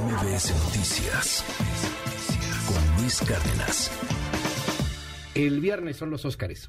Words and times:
MBS 0.00 0.52
Noticias 0.64 1.44
con 2.66 3.00
Luis 3.00 3.20
Cárdenas. 3.20 3.92
El 5.36 5.60
viernes 5.60 5.96
son 5.96 6.10
los 6.10 6.24
Óscares. 6.24 6.68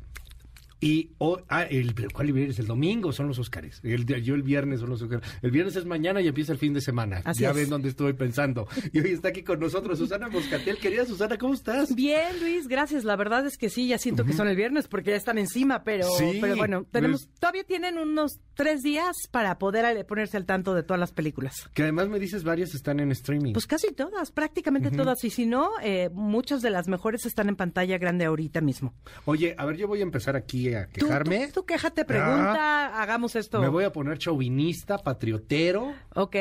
Y 0.80 1.12
hoy, 1.20 1.42
ah, 1.50 1.64
el, 1.64 1.94
¿cuál 2.14 2.32
viernes? 2.34 2.60
El 2.60 2.68
domingo 2.68 3.12
son 3.12 3.28
los 3.28 3.40
Óscares. 3.40 3.80
El, 3.84 4.06
yo 4.06 4.36
el 4.36 4.44
viernes 4.44 4.82
son 4.82 4.90
los 4.90 5.02
Óscares. 5.02 5.28
El 5.42 5.52
viernes 5.52 5.76
es 5.76 5.86
mañana 5.86 6.22
y 6.22 6.28
empieza 6.28 6.52
el 6.52 6.58
fin 6.58 6.74
de 6.74 6.82
semana. 6.82 7.22
Así 7.24 7.44
ya 7.44 7.52
es. 7.52 7.56
ven 7.56 7.70
dónde 7.70 7.90
estoy 7.90 8.14
pensando. 8.14 8.68
Y 8.92 9.00
hoy 9.00 9.12
está 9.12 9.30
aquí 9.30 9.42
con 9.44 9.60
nosotros 9.60 9.98
Susana 9.98 10.28
Moscatel. 10.30 10.78
Querida 10.78 11.06
Susana, 11.06 11.38
¿cómo 11.38 11.54
estás? 11.54 11.96
Bien, 11.96 12.40
Luis, 12.40 12.68
gracias. 12.68 13.04
La 13.04 13.16
verdad 13.16 13.46
es 13.46 13.58
que 13.58 13.70
sí, 13.70 13.88
ya 13.88 13.98
siento 13.98 14.26
que 14.26 14.34
son 14.34 14.48
el 14.48 14.56
viernes 14.56 14.88
porque 14.88 15.12
ya 15.12 15.18
están 15.18 15.38
encima, 15.38 15.84
pero, 15.84 16.06
Sí, 16.18 16.38
pero 16.42 16.56
bueno, 16.56 16.86
tenemos, 16.92 17.26
pues- 17.26 17.40
todavía 17.40 17.64
tienen 17.64 17.98
unos 17.98 18.40
tres 18.54 18.82
días 18.82 19.16
para 19.32 19.58
poder 19.58 20.06
ponerse 20.06 20.38
al 20.38 20.46
tanto 20.46 20.74
de 20.74 20.84
todas 20.84 21.00
las 21.00 21.12
películas. 21.12 21.70
Que 21.74 21.84
además 21.84 22.10
me 22.10 22.20
dices 22.20 22.44
varias 22.44 22.76
están 22.76 23.00
en 23.00 23.12
streaming. 23.12 23.54
Pues 23.54 23.68
casi 23.68 23.94
todas, 23.94 24.32
prácticamente 24.32 24.92
todas. 24.92 25.24
Y 25.24 25.30
si 25.30 25.46
no, 25.46 25.70
eh, 25.82 26.10
muchas 26.14 26.62
de 26.62 26.70
las 26.70 26.88
mejores 26.88 27.26
están 27.26 27.50
en 27.50 27.56
pantalla 27.56 27.98
grande 27.98 28.26
ahorita 28.26 28.62
mismo. 28.62 28.94
Oye, 29.26 29.56
a 29.58 29.66
ver, 29.66 29.78
yo 29.78 29.88
voy 29.88 30.00
a 30.00 30.04
empezar 30.04 30.36
aquí 30.36 30.65
a 30.74 30.88
Tú, 30.88 31.06
quejarme. 31.08 31.48
tú, 31.48 31.62
tú 31.62 31.66
quéjate, 31.66 32.06
pregunta, 32.06 33.02
hagamos 33.02 33.36
esto. 33.36 33.60
Me 33.62 33.68
voy 33.68 33.84
a 33.84 33.92
poner 33.92 34.18
chauvinista, 34.18 34.98
patriotero. 34.98 35.94
Ok. 36.16 36.36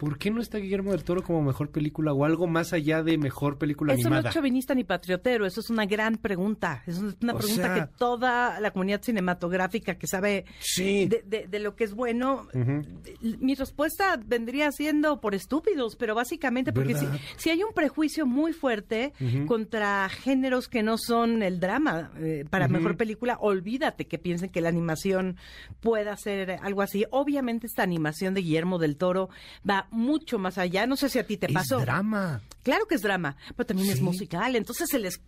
¿Por 0.00 0.16
qué 0.16 0.30
no 0.30 0.40
está 0.40 0.56
Guillermo 0.56 0.92
del 0.92 1.04
Toro 1.04 1.22
como 1.22 1.42
mejor 1.42 1.70
película 1.70 2.14
o 2.14 2.24
algo 2.24 2.46
más 2.46 2.72
allá 2.72 3.02
de 3.02 3.18
mejor 3.18 3.58
película 3.58 3.92
Eso 3.92 4.08
no 4.08 4.14
animada? 4.16 4.30
es 4.30 4.34
chauvinista 4.34 4.74
ni 4.74 4.82
patriotero, 4.82 5.44
eso 5.44 5.60
es 5.60 5.68
una 5.68 5.84
gran 5.84 6.16
pregunta. 6.16 6.82
Es 6.86 6.96
una 6.98 7.34
O 7.34 7.38
pregunta 7.38 7.62
sea- 7.62 7.74
que 7.74 7.92
toda 7.98 8.58
la 8.60 8.70
comunidad 8.70 9.02
cinematográfica 9.02 9.96
que 9.96 10.06
sabe 10.06 10.46
Sí. 10.60 11.06
de, 11.06 11.22
de- 11.26 11.46
de 11.48 11.58
lo 11.58 11.76
que 11.76 11.84
es 11.84 11.92
bueno, 11.92 12.48
mi 13.20 13.54
respuesta 13.54 14.18
vendría 14.24 14.72
siendo 14.72 15.20
por 15.20 15.34
estúpidos, 15.34 15.96
pero 15.96 16.14
básicamente 16.14 16.72
porque 16.72 16.96
si 17.36 17.50
hay 17.50 17.62
un 17.62 17.74
prejuicio 17.74 18.24
muy 18.24 18.54
fuerte 18.54 19.12
contra 19.46 20.08
géneros 20.08 20.66
que 20.68 20.82
no 20.82 20.96
son 20.96 21.42
el 21.42 21.60
drama 21.60 22.10
eh, 22.18 22.46
para 22.48 22.68
mejor 22.68 22.96
película, 22.96 23.36
olvídate 23.38 24.06
que 24.06 24.18
piensen 24.18 24.48
que 24.48 24.62
la 24.62 24.70
animación 24.70 25.36
pueda 25.80 26.16
ser 26.16 26.52
algo 26.62 26.80
así. 26.80 27.04
Obviamente 27.10 27.66
esta 27.66 27.82
animación 27.82 28.32
de 28.32 28.40
Guillermo 28.40 28.78
del 28.78 28.96
Toro 28.96 29.28
va 29.68 29.88
mucho 29.90 30.38
más 30.38 30.58
allá. 30.58 30.86
No 30.86 30.96
sé 30.96 31.08
si 31.08 31.18
a 31.18 31.26
ti 31.26 31.36
te 31.36 31.46
es 31.46 31.52
pasó. 31.52 31.78
drama. 31.80 32.40
Claro 32.62 32.86
que 32.86 32.94
es 32.94 33.02
drama, 33.02 33.36
pero 33.56 33.66
también 33.66 33.90
es 33.90 34.00
musical, 34.00 34.54
entonces 34.56 34.88
se 34.90 34.98
les, 34.98 35.20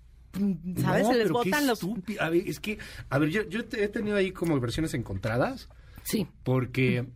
¿sabes? 0.81 1.03
No, 1.05 1.13
se 1.13 1.19
les 1.19 1.31
botan 1.31 1.67
los... 1.67 1.81
A 2.21 2.29
ver, 2.31 2.47
es 2.47 2.61
que, 2.61 2.79
a 3.09 3.19
ver, 3.19 3.31
yo, 3.31 3.43
yo 3.49 3.61
he 3.61 3.89
tenido 3.89 4.17
ahí 4.17 4.33
como 4.33 4.59
versiones 4.61 4.95
encontradas, 4.95 5.69
Sí. 6.05 6.27
porque, 6.43 7.07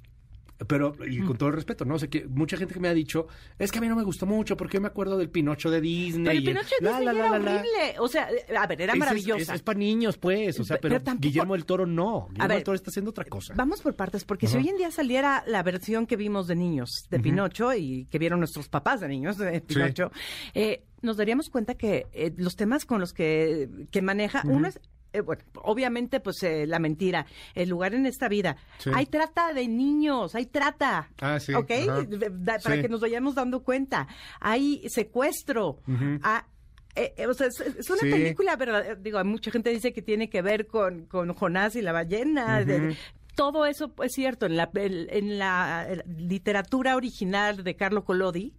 pero, 0.67 0.95
y 1.07 1.21
con 1.21 1.37
todo 1.37 1.49
el 1.51 1.55
respeto, 1.55 1.85
¿no? 1.85 1.95
O 1.97 1.99
sea, 1.99 2.09
que 2.09 2.27
mucha 2.27 2.57
gente 2.57 2.73
que 2.75 2.81
me 2.81 2.89
ha 2.89 2.95
dicho, 2.95 3.27
es 3.59 3.71
que 3.73 3.79
a 3.79 3.81
mí 3.81 3.89
no 3.89 3.97
me 3.97 4.03
gustó 4.05 4.27
mucho, 4.27 4.57
porque 4.57 4.77
yo 4.77 4.81
me 4.81 4.89
acuerdo 4.89 5.19
del 5.19 5.29
Pinocho 5.31 5.71
de 5.71 5.81
Disney. 5.81 6.25
Pero 6.25 6.39
el 6.39 6.45
Pinocho 6.45 6.75
de 6.81 6.89
Disney 6.89 7.05
la, 7.07 7.12
la, 7.12 7.19
era 7.19 7.31
la, 7.31 7.39
la. 7.39 7.57
horrible. 7.61 7.95
O 8.01 8.09
sea, 8.09 8.29
a 8.59 8.67
ver, 8.67 8.81
era 8.83 8.93
es- 8.95 8.99
maravillosa. 8.99 9.55
Es, 9.55 9.62
para 9.62 9.79
niños, 9.79 10.17
pues, 10.19 10.59
o 10.61 10.65
sea, 10.65 10.77
Pe- 10.77 10.83
pero, 10.83 10.95
pero 10.97 11.05
tampoco- 11.05 11.23
Guillermo 11.29 11.55
del 11.55 11.65
Toro 11.67 11.87
no. 11.87 12.27
Guillermo 12.31 12.49
ver, 12.49 12.57
del 12.59 12.65
Toro 12.65 12.77
está 12.77 12.91
haciendo 12.91 13.11
otra 13.11 13.25
cosa. 13.27 13.55
Vamos 13.57 13.81
por 13.83 13.95
partes, 13.95 14.25
porque 14.25 14.47
si 14.47 14.57
hoy 14.57 14.69
en 14.69 14.77
día 14.77 14.91
saliera 14.91 15.45
la 15.47 15.62
versión 15.62 16.07
que 16.07 16.17
vimos 16.17 16.47
de 16.47 16.57
niños 16.57 17.07
de 17.11 17.21
Pinocho 17.21 17.75
y 17.75 18.07
que 18.07 18.19
vieron 18.19 18.39
nuestros 18.41 18.69
papás 18.69 19.01
de 19.01 19.09
niños 19.09 19.39
de 19.39 19.61
Pinocho, 19.61 20.11
eh, 20.55 20.84
nos 21.03 21.17
daríamos 21.17 21.51
cuenta 21.51 21.75
que 21.75 22.07
eh, 22.12 22.33
los 22.37 22.57
temas 22.57 22.84
con 22.87 23.01
los 23.01 23.12
que, 23.12 23.69
que 23.91 24.01
maneja, 24.03 24.43
uno 24.47 24.69
es, 24.69 24.81
eh, 25.17 25.20
bueno, 25.22 25.42
obviamente, 25.62 26.20
pues 26.20 26.42
eh, 26.42 26.67
la 26.67 26.78
mentira, 26.78 27.27
el 27.55 27.69
lugar 27.69 27.95
en 27.95 28.06
esta 28.06 28.28
vida. 28.28 28.56
Sí. 28.78 28.91
Hay 28.95 29.06
trata 29.06 29.53
de 29.53 29.67
niños, 29.69 30.34
hay 30.34 30.47
trata. 30.47 31.09
Ah, 31.20 31.41
sí, 31.41 31.55
¿Ok? 31.55 31.70
da- 31.70 32.59
Para 32.59 32.77
Sí. 32.77 32.83
que 32.83 32.89
nos 32.89 33.00
vayamos 33.00 33.34
dando 33.34 33.61
cuenta. 33.62 34.06
Hay 34.41 34.83
secuestro. 34.89 35.78
Ah, 36.22 36.47
eh, 36.94 37.12
eh, 37.19 37.27
o 37.27 37.34
sea, 37.34 37.48
es, 37.48 37.61
es 37.61 37.91
una 37.91 38.00
Sí. 38.00 38.11
película, 38.11 38.56
verdad, 38.56 38.97
digo, 38.97 39.22
mucha 39.25 39.50
gente 39.50 39.69
dice 39.70 39.92
que 39.92 40.00
tiene 40.00 40.31
que 40.31 40.41
ver 40.41 40.67
con, 40.67 41.05
con 41.06 41.33
Jonás 41.34 41.77
y 41.77 41.83
la 41.83 41.93
ballena. 41.93 42.65
de- 42.65 42.97
todo 43.36 43.64
eso 43.66 43.92
es 44.02 44.12
cierto. 44.12 44.47
En 44.47 44.56
la, 44.56 44.69
el- 44.74 45.08
en 45.12 45.38
la 45.38 45.86
literatura 46.19 46.97
original 46.97 47.62
de 47.62 47.76
Carlo 47.76 48.04
Collodi, 48.04 48.54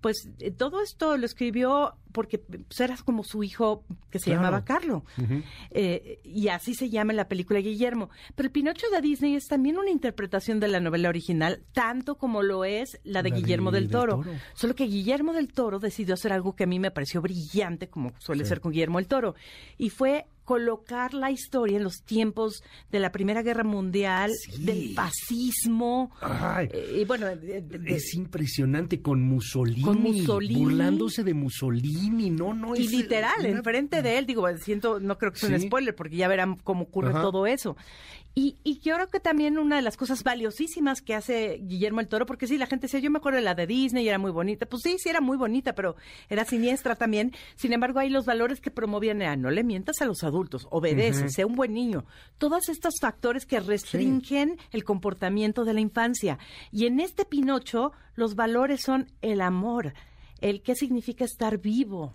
pues 0.00 0.28
eh, 0.40 0.50
todo 0.50 0.82
esto 0.82 1.16
lo 1.16 1.24
escribió 1.26 1.94
porque 2.10 2.38
pues, 2.38 2.80
era 2.80 2.96
como 3.04 3.22
su 3.24 3.42
hijo 3.44 3.84
que 4.10 4.18
se 4.18 4.26
Claro. 4.26 4.40
llamaba 4.42 4.64
Carlo. 4.64 5.04
Eh, 5.70 6.18
y 6.24 6.48
así 6.48 6.74
se 6.74 6.90
llama 6.90 7.12
en 7.12 7.16
la 7.18 7.28
película 7.28 7.60
Guillermo. 7.60 8.10
Pero 8.34 8.46
el 8.48 8.52
Pinocho 8.52 8.86
de 8.90 9.00
Disney 9.00 9.34
es 9.36 9.46
también 9.48 9.78
una 9.78 9.90
interpretación 9.90 10.60
de 10.60 10.68
la 10.68 10.80
novela 10.80 11.08
original, 11.08 11.62
tanto 11.72 12.16
como 12.16 12.42
lo 12.42 12.64
es 12.64 13.00
la 13.04 13.22
de 13.22 13.30
La 13.30 13.36
Guillermo 13.36 13.70
del, 13.70 13.84
del 13.84 13.92
Toro. 13.92 14.16
Toro. 14.16 14.30
Solo 14.54 14.74
que 14.74 14.84
Guillermo 14.84 15.32
del 15.32 15.52
Toro 15.52 15.78
decidió 15.78 16.14
hacer 16.14 16.32
algo 16.32 16.54
que 16.56 16.64
a 16.64 16.66
mí 16.66 16.78
me 16.78 16.90
pareció 16.90 17.20
brillante, 17.22 17.88
como 17.88 18.12
suele 18.18 18.44
ser 18.44 18.60
con 18.60 18.72
Guillermo 18.72 18.98
del 18.98 19.08
Toro, 19.08 19.34
y 19.78 19.90
fue 19.90 20.26
colocar 20.52 21.14
la 21.14 21.30
historia 21.30 21.78
en 21.78 21.84
los 21.84 22.02
tiempos 22.04 22.62
de 22.90 23.00
la 23.00 23.10
Primera 23.10 23.40
Guerra 23.42 23.64
Mundial, 23.64 24.30
Sí. 24.34 24.62
del 24.66 24.94
fascismo, 24.94 26.10
Ay. 26.20 26.68
eh, 26.70 26.98
y 27.00 27.04
bueno, 27.06 27.24
de- 27.26 27.62
de- 27.62 27.78
de- 27.78 27.94
Es 27.94 28.12
impresionante 28.14 29.00
con 29.00 29.22
Mussolini, 29.22 29.80
Con 29.82 30.02
Mussolini. 30.02 30.60
burlándose 30.60 31.24
de 31.24 31.32
Mussolini, 31.32 32.28
no, 32.28 32.52
no 32.52 32.76
y 32.76 32.82
es 32.84 32.90
literal, 32.92 33.32
una- 33.40 33.48
enfrente 33.48 34.02
de 34.02 34.18
él, 34.18 34.26
digo, 34.26 34.46
siento, 34.58 35.00
no 35.00 35.16
creo 35.16 35.32
que 35.32 35.38
sea 35.38 35.48
un 35.48 35.58
spoiler, 35.60 35.94
porque 35.94 36.16
ya 36.16 36.28
verán 36.28 36.56
cómo 36.56 36.82
ocurre 36.82 37.10
Ajá. 37.12 37.22
todo 37.22 37.46
eso. 37.46 37.74
Y, 38.34 38.56
y 38.64 38.78
yo 38.80 38.94
creo 38.94 39.08
que 39.10 39.20
también 39.20 39.58
una 39.58 39.76
de 39.76 39.82
las 39.82 39.98
cosas 39.98 40.24
valiosísimas 40.24 41.02
que 41.02 41.14
hace 41.14 41.60
Guillermo 41.64 42.00
el 42.00 42.08
Toro, 42.08 42.24
porque 42.24 42.46
sí, 42.46 42.56
la 42.56 42.64
gente 42.66 42.86
decía, 42.86 42.98
yo 42.98 43.10
me 43.10 43.18
acuerdo 43.18 43.36
de 43.36 43.44
la 43.44 43.54
de 43.54 43.66
Disney 43.66 44.04
y 44.06 44.08
era 44.08 44.16
muy 44.18 44.30
bonita. 44.30 44.64
Pues 44.64 44.82
sí, 44.82 44.96
sí 44.98 45.10
era 45.10 45.20
muy 45.20 45.36
bonita, 45.36 45.74
pero 45.74 45.96
era 46.30 46.46
siniestra 46.46 46.96
también. 46.96 47.32
Sin 47.56 47.74
embargo, 47.74 47.98
ahí 47.98 48.08
los 48.08 48.24
valores 48.24 48.58
que 48.62 48.70
promovían 48.70 49.20
eran, 49.20 49.42
no 49.42 49.50
le 49.50 49.62
mientas 49.64 50.00
a 50.00 50.06
los 50.06 50.24
adultos, 50.24 50.41
obedece, 50.70 51.28
sea 51.28 51.46
un 51.46 51.54
buen 51.54 51.72
niño. 51.74 52.04
Todos 52.38 52.68
estos 52.68 52.94
factores 53.00 53.46
que 53.46 53.60
restringen 53.60 54.58
el 54.70 54.84
comportamiento 54.84 55.64
de 55.64 55.74
la 55.74 55.80
infancia. 55.80 56.38
Y 56.70 56.86
en 56.86 57.00
este 57.00 57.24
Pinocho, 57.24 57.92
los 58.14 58.34
valores 58.34 58.82
son 58.82 59.10
el 59.22 59.40
amor, 59.40 59.94
el 60.40 60.62
qué 60.62 60.74
significa 60.74 61.24
estar 61.24 61.58
vivo. 61.58 62.14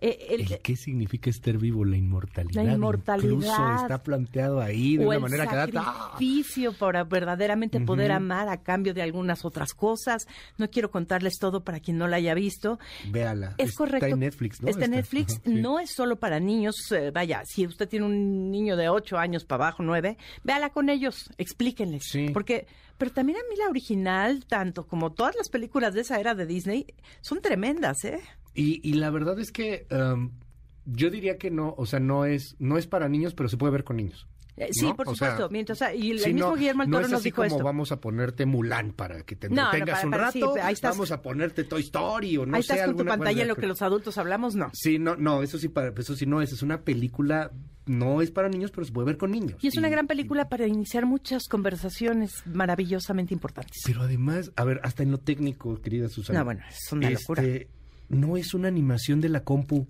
Eh, 0.00 0.26
el- 0.30 0.52
¿El 0.52 0.60
qué 0.60 0.76
significa 0.76 1.30
estar 1.30 1.56
vivo? 1.58 1.84
La 1.84 1.96
inmortalidad. 1.96 2.64
La 2.64 2.72
inmortalidad. 2.74 3.28
Incluso 3.30 3.76
está 3.82 4.02
planteado 4.02 4.60
ahí 4.60 4.96
de 4.96 5.04
o 5.04 5.08
una 5.08 5.16
el 5.16 5.22
manera 5.22 5.46
que 5.46 5.56
da... 5.56 5.66
Sacrificio 5.66 6.72
para 6.72 7.04
verdaderamente 7.04 7.80
poder 7.80 8.12
amar 8.12 8.48
a 8.48 8.62
cambio 8.62 8.94
de 8.94 9.02
algunas 9.02 9.44
otras 9.44 9.74
cosas. 9.74 10.26
No 10.56 10.70
quiero 10.70 10.90
contarles 10.90 11.38
todo 11.38 11.62
para 11.64 11.80
quien 11.80 11.98
no 11.98 12.06
la 12.08 12.16
haya 12.16 12.34
visto. 12.34 12.78
Véala. 13.10 13.54
Es 13.58 13.70
Está 13.70 13.78
correcto. 13.78 14.06
en 14.06 14.20
Netflix, 14.20 14.62
¿no? 14.62 14.68
Está 14.68 14.84
en 14.84 14.94
Está- 14.94 14.96
Netflix. 14.96 15.40
No 15.46 15.78
es 15.80 15.90
solo 15.94 16.16
para 16.16 16.40
niños. 16.40 16.74
eh, 16.92 17.10
vaya, 17.12 17.42
si 17.44 17.66
usted 17.66 17.88
tiene 17.88 18.06
un 18.06 18.50
niño 18.50 18.76
de 18.76 18.88
8 18.88 19.18
años 19.18 19.44
para 19.44 19.64
abajo, 19.66 19.82
9, 19.82 20.16
véala 20.44 20.70
con 20.70 20.88
ellos. 20.88 21.30
Explíquenles. 21.38 22.04
Sí. 22.10 22.28
Porque, 22.32 22.66
pero 22.98 23.10
también 23.10 23.38
a 23.38 23.42
mí 23.50 23.56
la 23.56 23.68
original, 23.68 24.44
tanto 24.46 24.86
como 24.86 25.12
todas 25.12 25.34
las 25.36 25.48
películas 25.48 25.94
de 25.94 26.00
esa 26.02 26.18
era 26.20 26.34
de 26.34 26.46
Disney, 26.46 26.86
son 27.20 27.40
tremendas, 27.40 28.04
¿eh? 28.04 28.20
Y, 28.58 28.80
y 28.88 28.94
la 28.94 29.10
verdad 29.10 29.38
es 29.38 29.52
que 29.52 29.86
um, 29.90 30.32
yo 30.84 31.10
diría 31.10 31.38
que 31.38 31.50
no, 31.50 31.74
o 31.76 31.86
sea, 31.86 32.00
no 32.00 32.24
es, 32.24 32.56
no 32.58 32.76
es 32.78 32.86
para 32.86 33.08
niños, 33.08 33.34
pero 33.34 33.48
se 33.48 33.56
puede 33.56 33.72
ver 33.72 33.84
con 33.84 33.96
niños. 33.96 34.26
Eh, 34.56 34.70
Sí, 34.72 34.86
¿no? 34.86 34.96
por 34.96 35.08
O 35.08 35.14
sea, 35.14 35.30
supuesto. 35.30 35.52
Mientras, 35.52 35.80
y 35.94 36.10
el 36.10 36.18
sí, 36.18 36.32
mismo 36.34 36.48
no, 36.50 36.56
Guillermo 36.56 36.82
del 36.82 36.90
no 36.90 36.98
es 37.00 37.10
nos 37.10 37.20
así 37.20 37.28
dijo 37.28 37.36
como 37.42 37.46
esto. 37.46 37.62
vamos 37.62 37.92
a 37.92 38.00
ponerte 38.00 38.44
Mulan 38.44 38.90
para 38.92 39.22
que 39.22 39.36
te 39.36 39.48
No, 39.48 39.54
no, 39.54 39.62
entretengas 39.66 39.94
para- 39.98 40.06
un 40.06 40.10
para- 40.10 40.32
sí, 40.32 40.40
rato. 40.40 40.54
ahí 40.60 40.72
estás- 40.74 40.90
vamos 40.96 41.12
a 41.12 41.22
ponerte 41.22 41.62
Toy 41.62 41.82
Story 41.82 42.36
o 42.38 42.44
no 42.46 42.56
Ahí 42.56 42.64
sé, 42.64 42.72
estás 42.72 42.88
con 42.88 42.96
tu 42.96 43.04
pantalla 43.04 43.42
en 43.42 43.46
lo 43.48 43.54
que 43.54 43.68
los 43.68 43.80
adultos 43.82 44.18
hablamos, 44.18 44.56
no. 44.56 44.70
Sí, 44.74 44.98
no, 44.98 45.14
no, 45.14 45.44
eso 45.44 45.58
sí, 45.58 45.68
para, 45.68 45.92
eso 45.96 46.16
sí 46.16 46.26
no 46.26 46.42
es, 46.42 46.52
es 46.52 46.62
una 46.62 46.80
película, 46.82 47.52
no 47.86 48.20
es 48.20 48.32
para 48.32 48.48
niños, 48.48 48.72
pero 48.72 48.84
se 48.84 48.90
puede 48.92 49.06
ver 49.06 49.16
con 49.18 49.30
niños. 49.30 49.62
Y 49.62 49.68
es 49.68 49.76
una 49.76 49.88
gran 49.90 50.08
película 50.08 50.48
para 50.48 50.66
iniciar 50.66 51.06
muchas 51.06 51.46
conversaciones 51.46 52.42
maravillosamente 52.46 53.32
importantes. 53.34 53.80
Pero 53.86 54.02
además, 54.02 54.50
a 54.56 54.64
ver, 54.64 54.80
hasta 54.82 55.04
en 55.04 55.12
lo 55.12 55.18
técnico, 55.18 55.80
querida 55.80 56.08
Susana. 56.08 56.40
No, 56.40 56.44
bueno, 56.46 56.62
es 56.68 56.90
una 56.92 57.10
locura. 57.10 57.42
No 58.08 58.36
es 58.36 58.54
una 58.54 58.68
animación 58.68 59.20
de 59.20 59.28
la 59.28 59.44
compu. 59.44 59.88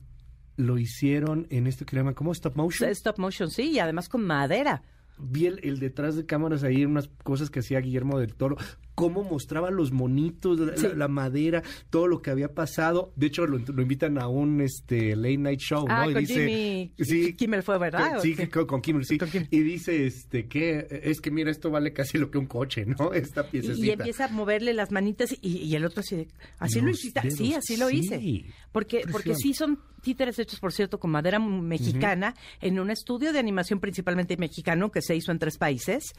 Lo 0.56 0.78
hicieron 0.78 1.46
en 1.50 1.66
esto 1.66 1.86
que 1.86 1.96
llaman, 1.96 2.14
¿cómo? 2.14 2.32
Stop 2.32 2.56
motion. 2.56 2.90
Stop 2.90 3.18
motion, 3.18 3.50
sí, 3.50 3.70
y 3.70 3.78
además 3.78 4.08
con 4.08 4.24
madera. 4.24 4.82
Vi 5.18 5.46
el, 5.46 5.60
el 5.62 5.78
detrás 5.78 6.16
de 6.16 6.26
cámaras 6.26 6.62
ahí, 6.62 6.84
unas 6.84 7.08
cosas 7.22 7.50
que 7.50 7.60
hacía 7.60 7.80
Guillermo 7.80 8.18
del 8.18 8.34
Toro, 8.34 8.56
cómo 8.98 9.24
mostraba 9.24 9.70
los 9.70 9.92
monitos, 9.92 10.58
la, 10.60 10.76
Sí. 10.76 10.88
la- 10.88 10.94
la 10.94 11.08
madera, 11.08 11.62
todo 11.90 12.06
lo 12.08 12.20
que 12.20 12.30
había 12.30 12.52
pasado. 12.54 13.12
De 13.16 13.26
hecho, 13.28 13.46
lo, 13.46 13.58
lo 13.58 13.82
invitan 13.82 14.18
a 14.20 14.28
un 14.28 14.60
este 14.60 15.14
late 15.16 15.38
night 15.38 15.60
show, 15.60 15.86
Ah, 15.88 16.04
¿no? 16.04 16.10
Y 16.10 16.14
con 16.14 16.22
dice, 16.24 16.34
Jimmy 16.46 16.92
sí, 16.98 17.34
Kimmel 17.34 17.62
fue, 17.62 17.78
¿verdad? 17.78 18.10
que- 18.12 18.16
¿O 18.18 18.20
sí, 18.20 18.46
con, 18.48 18.66
con 18.66 18.82
Kimmel, 18.82 19.04
sí. 19.04 19.18
Con 19.18 19.30
Kimmel. 19.30 19.48
Y 19.50 19.60
dice, 19.60 20.06
este, 20.06 20.46
que 20.48 20.86
es 21.04 21.20
que 21.20 21.30
mira, 21.30 21.50
esto 21.50 21.70
vale 21.70 21.92
casi 21.92 22.18
lo 22.18 22.30
que 22.30 22.38
un 22.38 22.46
coche, 22.46 22.84
¿no? 22.86 23.12
Esta 23.12 23.42
Y, 23.48 23.50
piececita. 23.52 23.86
y 23.86 23.90
empieza 23.90 24.24
a 24.26 24.28
moverle 24.28 24.74
las 24.74 24.90
manitas 24.90 25.34
y, 25.40 25.58
y 25.58 25.74
el 25.76 25.84
otro 25.84 26.00
así, 26.00 26.16
de, 26.16 26.28
así 26.58 26.80
lo 26.80 26.90
hiciste, 26.90 27.20
dedos, 27.22 27.38
sí, 27.38 27.54
así 27.54 27.76
lo 27.76 27.88
sí. 27.88 27.96
hice. 27.98 28.44
Porque, 28.72 29.02
porque 29.10 29.34
sí 29.34 29.54
son 29.54 29.78
títeres 30.02 30.38
hechos, 30.38 30.60
por 30.60 30.72
cierto, 30.72 30.98
con 31.00 31.10
madera 31.10 31.38
mexicana, 31.40 32.34
en 32.60 32.78
un 32.78 32.90
estudio 32.90 33.32
de 33.32 33.38
animación 33.40 33.80
principalmente 33.80 34.36
mexicano 34.36 34.90
que 34.90 35.02
se 35.02 35.16
hizo 35.16 35.32
en 35.32 35.38
tres 35.38 35.58
países 35.58 36.12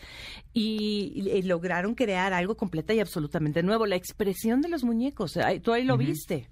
y, 0.54 1.14
y 1.34 1.42
lograron 1.44 1.96
crear 1.96 2.34
algo 2.34 2.56
completa 2.70 2.94
y 2.94 3.00
absolutamente 3.00 3.64
nuevo. 3.64 3.88
La 3.88 3.96
expresión 3.96 4.62
de 4.62 4.70
los 4.70 4.84
muñecos, 4.84 5.36
ahí- 5.38 5.60
tú 5.60 5.74
ahí 5.74 5.84
lo 5.84 5.98
viste. 5.98 6.50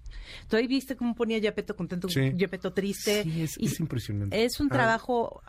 Tú 0.50 0.56
ahí 0.58 0.66
viste 0.66 0.96
cómo 0.96 1.14
ponía 1.14 1.40
Gepetto 1.40 1.76
contento, 1.76 2.10
Sí. 2.10 2.32
Triste. 2.74 3.22
Sí, 3.24 3.44
es, 3.44 3.56
Y 3.60 3.68
es 3.68 3.80
impresionante. 3.80 4.44
es 4.44 4.60
un 4.60 4.68
Ah, 4.72 4.74
trabajo 4.74 5.42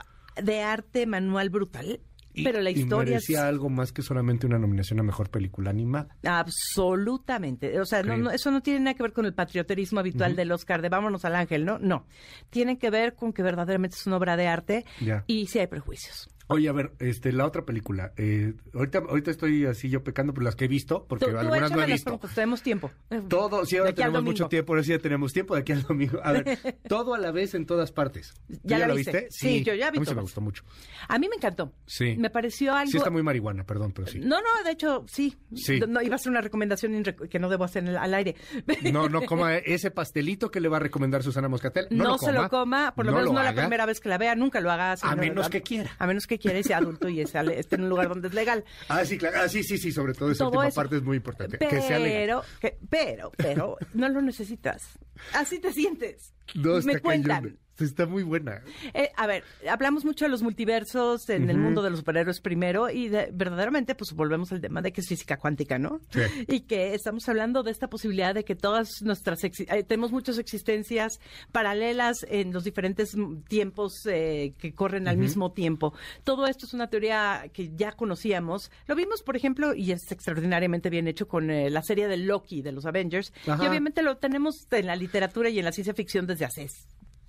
de 0.42 0.60
arte 0.60 1.06
manual 1.06 1.48
brutal, 1.48 2.00
y- 2.34 2.44
pero 2.44 2.60
la 2.60 2.70
y 2.70 2.74
historia 2.74 3.16
es 3.16 3.28
merecía 3.28 3.48
algo 3.48 3.70
más 3.70 3.92
que 3.92 4.02
solamente 4.02 4.46
una 4.46 4.58
nominación 4.58 5.00
a 5.00 5.02
mejor 5.02 5.30
película 5.30 5.70
animada. 5.70 6.08
absolutamente, 6.22 7.80
o 7.80 7.86
sea, 7.86 8.02
no, 8.02 8.16
no, 8.16 8.30
eso 8.30 8.50
no 8.50 8.60
tiene 8.62 8.80
nada 8.80 8.94
que 8.94 9.02
ver 9.02 9.12
con 9.12 9.24
el 9.26 9.34
patrioterismo 9.34 10.00
habitual 10.00 10.36
del 10.36 10.52
Oscar 10.52 10.82
de 10.82 10.90
vámonos 10.90 11.24
al 11.24 11.34
ángel, 11.34 11.64
¿no? 11.64 11.78
No, 11.78 12.06
tiene 12.50 12.78
que 12.78 12.90
ver 12.90 13.14
con 13.14 13.32
que 13.32 13.42
verdaderamente 13.42 13.96
es 13.96 14.06
una 14.06 14.16
obra 14.18 14.36
de 14.36 14.46
arte 14.46 14.84
Ya. 15.00 15.24
y 15.26 15.46
sí 15.46 15.58
hay 15.58 15.66
prejuicios. 15.66 16.28
Oye, 16.48 16.68
a 16.68 16.72
ver, 16.72 16.92
este, 16.98 17.30
la 17.32 17.44
otra 17.46 17.64
película. 17.64 18.12
eh, 18.16 18.54
ahorita, 18.74 18.98
ahorita 19.08 19.30
estoy 19.30 19.66
así 19.66 19.90
yo 19.90 20.02
pecando 20.02 20.32
por 20.32 20.42
las 20.42 20.56
que 20.56 20.64
he 20.64 20.68
visto, 20.68 21.04
porque 21.06 21.26
Tú, 21.26 21.32
tú 21.32 21.38
algunas 21.38 21.70
no 21.70 21.82
he 21.82 21.86
visto. 21.86 22.18
pues 22.18 22.34
tenemos 22.34 22.62
tiempo. 22.62 22.90
Todo, 23.28 23.66
sí, 23.66 23.76
ahora 23.76 23.92
tenemos 23.94 24.22
mucho 24.22 24.48
tiempo, 24.48 24.72
ahora 24.72 24.82
sí 24.82 24.90
ya 24.90 24.98
tenemos 24.98 25.32
tiempo 25.32 25.54
de 25.54 25.60
aquí 25.60 25.72
al 25.72 25.82
domingo. 25.82 26.20
A 26.24 26.32
ver, 26.32 26.58
todo 26.88 27.14
a 27.14 27.18
la 27.18 27.30
vez 27.32 27.54
en 27.54 27.66
todas 27.66 27.92
partes. 27.92 28.34
¿Tú 28.48 28.58
¿Ya 28.64 28.78
la 28.78 28.88
la 28.88 28.94
viste? 28.94 29.12
viste? 29.12 29.28
Sí, 29.30 29.62
yo 29.62 29.74
ya 29.74 29.90
vi 29.90 29.98
A 29.98 30.00
mí 30.00 30.06
sí 30.06 30.14
me 30.14 30.22
gustó 30.22 30.40
mucho. 30.40 30.64
A 31.06 31.18
mí 31.18 31.28
me 31.28 31.36
encantó. 31.36 31.72
Sí. 31.86 32.16
Me 32.18 32.30
pareció 32.30 32.74
algo... 32.74 32.90
Sí 32.90 32.96
está 32.96 33.10
muy 33.10 33.22
marihuana, 33.22 33.64
perdón, 33.64 33.92
pero 33.92 34.06
sí. 34.08 34.18
No, 34.20 34.40
no, 34.40 34.64
de 34.64 34.70
hecho, 34.70 35.04
sí. 35.06 35.36
Sí. 35.54 35.80
No, 35.86 36.00
iba 36.02 36.14
a 36.16 36.18
ser 36.18 36.30
una 36.30 36.40
recomendación 36.40 37.02
que 37.02 37.38
no 37.38 37.48
debo 37.50 37.64
hacer 37.64 37.82
en 37.82 37.90
el- 37.90 37.96
al 37.98 38.14
aire. 38.14 38.36
No, 38.92 39.08
no 39.08 39.22
coma 39.26 39.56
ese 39.58 39.90
pastelito 39.90 40.50
que 40.50 40.60
le 40.60 40.68
va 40.68 40.78
a 40.78 40.80
recomendar 40.80 41.22
Susana 41.22 41.48
Moscatel. 41.48 41.88
No, 41.90 42.04
No, 42.04 42.10
lo 42.12 42.18
se 42.18 42.32
lo 42.32 42.48
coma, 42.48 42.94
por 42.94 43.04
lo 43.04 43.12
menos 43.12 43.26
lo 43.26 43.32
no 43.34 43.42
la 43.42 43.50
haga. 43.50 43.62
primera 43.62 43.84
vez 43.84 44.00
que 44.00 44.08
la 44.08 44.16
vea, 44.18 44.34
nunca 44.34 44.60
lo 44.60 44.70
haga. 44.70 44.96
sino- 44.96 45.14
menos 45.16 45.48
que 45.50 45.60
quiera. 45.62 45.90
A 45.98 46.06
menos 46.06 46.26
que 46.26 46.37
quiera 46.38 46.58
y 46.58 46.62
sea 46.64 46.78
adulto 46.78 47.08
y 47.08 47.26
sea- 47.26 47.42
esté 47.42 47.76
en 47.76 47.84
un 47.84 47.88
lugar 47.90 48.08
donde 48.08 48.28
es 48.28 48.34
legal. 48.34 48.64
Ah, 48.88 49.04
sí, 49.04 49.18
claro. 49.18 49.38
Ah, 49.42 49.48
sí, 49.48 49.62
sí, 49.62 49.78
sí, 49.78 49.92
sobre 49.92 50.14
todo 50.14 50.30
esa 50.30 50.38
Todo 50.44 50.48
última 50.50 50.68
eso. 50.68 50.74
parte 50.76 50.96
es 50.96 51.02
muy 51.02 51.16
importante. 51.16 51.58
que 51.58 51.80
sea 51.82 51.98
legal. 51.98 52.12
Pero, 52.20 52.42
que- 52.60 52.78
pero, 52.88 53.32
pero, 53.36 53.76
no 53.94 54.08
lo 54.08 54.22
necesitas. 54.22 54.98
Así 55.34 55.58
te 55.58 55.72
sientes. 55.72 56.32
No, 56.54 56.80
Me 56.82 56.98
cuentan. 57.00 57.58
Está 57.78 58.06
muy 58.06 58.22
buena. 58.24 58.62
Eh, 58.92 59.10
a 59.16 59.26
ver, 59.26 59.44
hablamos 59.70 60.04
mucho 60.04 60.24
de 60.24 60.28
los 60.30 60.42
multiversos 60.42 61.28
en 61.30 61.48
el 61.48 61.58
mundo 61.58 61.82
de 61.82 61.90
los 61.90 62.00
superhéroes 62.00 62.40
primero 62.40 62.90
y 62.90 63.08
de- 63.08 63.30
verdaderamente 63.32 63.94
pues 63.94 64.12
volvemos 64.14 64.50
al 64.52 64.60
tema 64.60 64.82
de 64.82 64.92
que 64.92 65.00
es 65.00 65.08
física 65.08 65.36
cuántica, 65.36 65.78
¿no? 65.78 66.00
Sí. 66.10 66.20
Y 66.48 66.60
que 66.60 66.94
estamos 66.94 67.28
hablando 67.28 67.62
de 67.62 67.70
esta 67.70 67.88
posibilidad 67.88 68.34
de 68.34 68.44
que 68.44 68.56
todas 68.56 69.02
nuestras 69.02 69.44
eh, 69.44 69.50
tenemos 69.86 70.10
muchas 70.12 70.38
existencias 70.38 71.20
paralelas 71.52 72.26
en 72.28 72.52
los 72.52 72.64
diferentes 72.64 73.16
tiempos 73.48 74.04
eh, 74.06 74.54
que 74.58 74.74
corren 74.74 75.06
al 75.08 75.16
mismo 75.16 75.52
tiempo. 75.52 75.94
Todo 76.24 76.46
esto 76.46 76.66
es 76.66 76.74
una 76.74 76.88
teoría 76.88 77.44
que 77.52 77.70
ya 77.76 77.92
conocíamos. 77.92 78.70
Lo 78.86 78.94
vimos, 78.96 79.22
por 79.22 79.36
ejemplo, 79.36 79.74
y 79.74 79.92
es 79.92 80.10
extraordinariamente 80.10 80.90
bien 80.90 81.06
hecho 81.08 81.28
con 81.28 81.50
eh, 81.50 81.70
la 81.70 81.82
serie 81.82 82.08
de 82.08 82.16
Loki 82.16 82.62
de 82.62 82.72
los 82.72 82.86
Avengers. 82.86 83.32
Ajá. 83.46 83.62
Y 83.64 83.68
obviamente 83.68 84.02
lo 84.02 84.16
tenemos 84.16 84.66
en 84.70 84.86
la 84.86 84.96
literatura 84.96 85.48
y 85.48 85.58
en 85.58 85.64
la 85.64 85.72
ciencia 85.72 85.94
ficción 85.94 86.26
desde 86.26 86.44
hace 86.44 86.68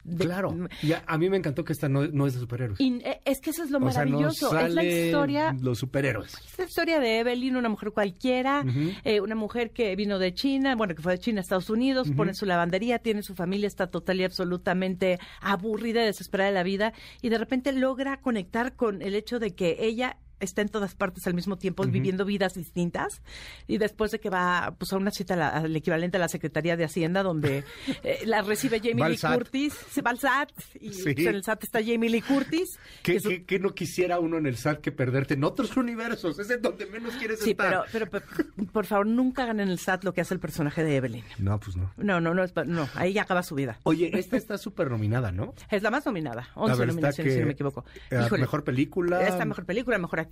de- 0.09 0.25
Claro. 0.25 0.55
Y 0.81 0.91
a, 0.93 1.03
a 1.07 1.17
mí 1.17 1.29
me 1.29 1.37
encantó 1.37 1.63
que 1.63 1.73
esta 1.73 1.87
no, 1.89 2.05
no 2.07 2.27
es 2.27 2.33
de 2.33 2.39
superhéroes. 2.39 2.79
y, 2.79 2.99
eh, 3.03 3.19
es 3.25 3.39
que 3.41 3.49
eso 3.51 3.63
es 3.63 3.69
lo 3.71 3.77
o 3.79 3.91
sea, 3.91 4.05
no 4.05 4.11
maravilloso. 4.11 4.57
es 4.59 4.73
la 4.73 4.83
historia. 4.83 5.55
los 5.61 5.79
superhéroes. 5.79 6.33
Es 6.33 6.57
la 6.59 6.65
historia 6.65 6.99
de 6.99 7.19
Evelyn, 7.19 7.55
una 7.55 7.69
mujer 7.69 7.91
cualquiera, 7.91 8.63
eh, 9.03 9.21
una 9.21 9.35
mujer 9.35 9.71
que 9.71 9.95
vino 9.95 10.19
de 10.19 10.33
China, 10.33 10.75
bueno, 10.75 10.95
que 10.95 11.01
fue 11.01 11.13
de 11.13 11.19
China 11.19 11.39
a 11.39 11.41
Estados 11.41 11.69
Unidos, 11.69 12.09
pone 12.15 12.33
su 12.33 12.45
lavandería, 12.45 12.99
tiene 12.99 13.21
su 13.23 13.35
familia, 13.35 13.67
está 13.67 13.87
total 13.87 14.19
y 14.19 14.23
absolutamente 14.23 15.19
aburrida, 15.41 16.03
desesperada 16.03 16.49
de 16.49 16.55
la 16.55 16.63
vida, 16.63 16.93
y 17.21 17.29
de 17.29 17.37
repente 17.37 17.71
logra 17.71 18.17
conectar 18.21 18.75
con 18.75 19.01
el 19.01 19.15
hecho 19.15 19.39
de 19.39 19.55
que 19.55 19.77
ella 19.79 20.17
está 20.39 20.61
en 20.61 20.69
todas 20.69 20.95
partes 20.95 21.25
al 21.27 21.33
mismo 21.33 21.57
tiempo, 21.57 21.83
viviendo 21.85 22.25
vidas 22.25 22.53
distintas, 22.53 23.21
y 23.67 23.77
después 23.77 24.11
de 24.11 24.19
que 24.19 24.29
va 24.29 24.73
pues, 24.77 24.91
a 24.93 24.97
una 24.97 25.11
cita 25.11 25.35
la- 25.35 25.49
al 25.49 25.75
equivalente 25.75 26.17
a 26.17 26.19
la 26.19 26.27
Secretaría 26.29 26.77
de 26.77 26.83
Hacienda, 26.85 27.23
donde 27.23 27.63
eh, 28.03 28.19
la 28.25 28.41
recibe 28.41 28.79
Jamie 28.79 29.09
Lee. 29.09 29.17
Curtis, 29.17 29.73
se 29.91 30.01
va 30.01 30.11
al 30.11 30.19
SAT, 30.19 30.51
y 30.79 30.93
Sí. 30.93 31.13
en 31.17 31.35
el 31.35 31.43
SAT 31.43 31.63
está 31.63 31.79
Jamie 31.83 32.09
Lee 32.09 32.21
Curtis. 32.21 32.77
¿Qué, 33.03 33.17
que 33.17 33.21
qué- 33.29 33.43
qué 33.45 33.59
no 33.59 33.73
quisiera 33.73 34.19
uno 34.19 34.37
en 34.37 34.45
el 34.45 34.57
SAT 34.57 34.81
que 34.81 34.91
perderte 34.91 35.33
en 35.35 35.43
otros 35.43 35.75
universos? 35.77 36.39
Es 36.39 36.49
en 36.49 36.61
donde 36.61 36.85
menos 36.85 37.13
quieres 37.15 37.39
Sí, 37.39 37.51
estar. 37.51 37.85
pero, 37.91 38.07
pero, 38.09 38.23
pero, 38.45 38.69
por 38.71 38.85
favor, 38.85 39.07
nunca 39.07 39.43
hagan 39.43 39.59
en 39.59 39.69
el 39.69 39.79
SAT 39.79 40.03
lo 40.03 40.13
que 40.13 40.21
hace 40.21 40.33
el 40.33 40.39
personaje 40.39 40.83
de 40.83 40.95
Evelyn. 40.95 41.23
No, 41.37 41.59
pues 41.59 41.75
no. 41.75 41.91
No, 41.97 42.19
no, 42.21 42.33
no, 42.33 42.43
es 42.43 42.51
pa- 42.51 42.65
no, 42.65 42.87
ahí 42.95 43.13
ya 43.13 43.23
acaba 43.23 43.43
su 43.43 43.55
vida. 43.55 43.79
Oye, 43.83 44.11
esta 44.17 44.37
está 44.37 44.57
súper 44.57 44.89
nominada, 44.89 45.31
¿no? 45.31 45.53
Es 45.69 45.83
la 45.83 45.91
más 45.91 46.05
nominada, 46.05 46.49
A 46.55 46.59
11 46.61 46.71
ver, 46.71 46.71
está 46.71 46.85
nominaciones, 46.87 47.33
si 47.33 47.39
no 47.39 47.45
me 47.47 47.53
equivoco. 47.53 47.85
Híjole, 48.11 48.41
mejor 48.41 48.63
película. 48.63 49.27
Esta 49.27 49.45
mejor 49.45 49.65
película, 49.65 49.97
mejor 49.97 50.19
actriz, 50.19 50.28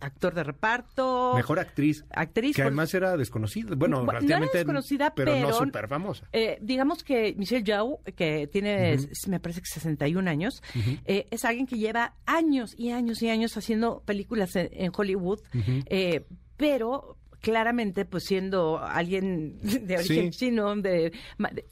actor 0.00 0.34
de 0.34 0.44
reparto. 0.44 1.32
Mejor 1.34 1.58
actriz. 1.58 2.04
Actriz, 2.10 2.56
Que 2.56 2.62
por- 2.62 2.68
además 2.68 2.92
era 2.94 3.16
desconocida. 3.16 3.74
Bueno, 3.76 3.98
Bu- 3.98 4.04
no 4.04 4.10
era 4.10 4.18
relativamente. 4.20 4.58
desconocida, 4.58 5.14
pero, 5.14 5.36
no 5.36 5.52
súper 5.52 5.88
famosa. 5.88 6.28
Eh, 6.32 6.58
digamos 6.60 7.02
que 7.04 7.34
Michelle 7.36 7.64
Yeoh, 7.64 8.00
que 8.16 8.46
tiene, 8.48 8.98
me 9.28 9.40
parece 9.40 9.60
que 9.60 9.66
61 9.66 10.28
años, 10.28 10.62
eh, 11.04 11.26
es 11.30 11.44
alguien 11.44 11.66
que 11.66 11.76
lleva 11.76 12.14
años 12.26 12.74
y 12.76 12.90
años 12.90 13.22
y 13.22 13.28
años 13.28 13.56
haciendo 13.56 14.02
películas 14.04 14.54
en, 14.56 14.68
en 14.72 14.92
Hollywood, 14.96 15.40
eh, 15.86 16.26
pero 16.56 17.16
claramente 17.40 18.04
pues 18.04 18.24
siendo 18.24 18.78
alguien 18.78 19.58
de 19.62 19.96
origen 19.96 20.32
Sí. 20.32 20.38
chino, 20.46 20.74
de, 20.76 20.90
de, 20.90 21.12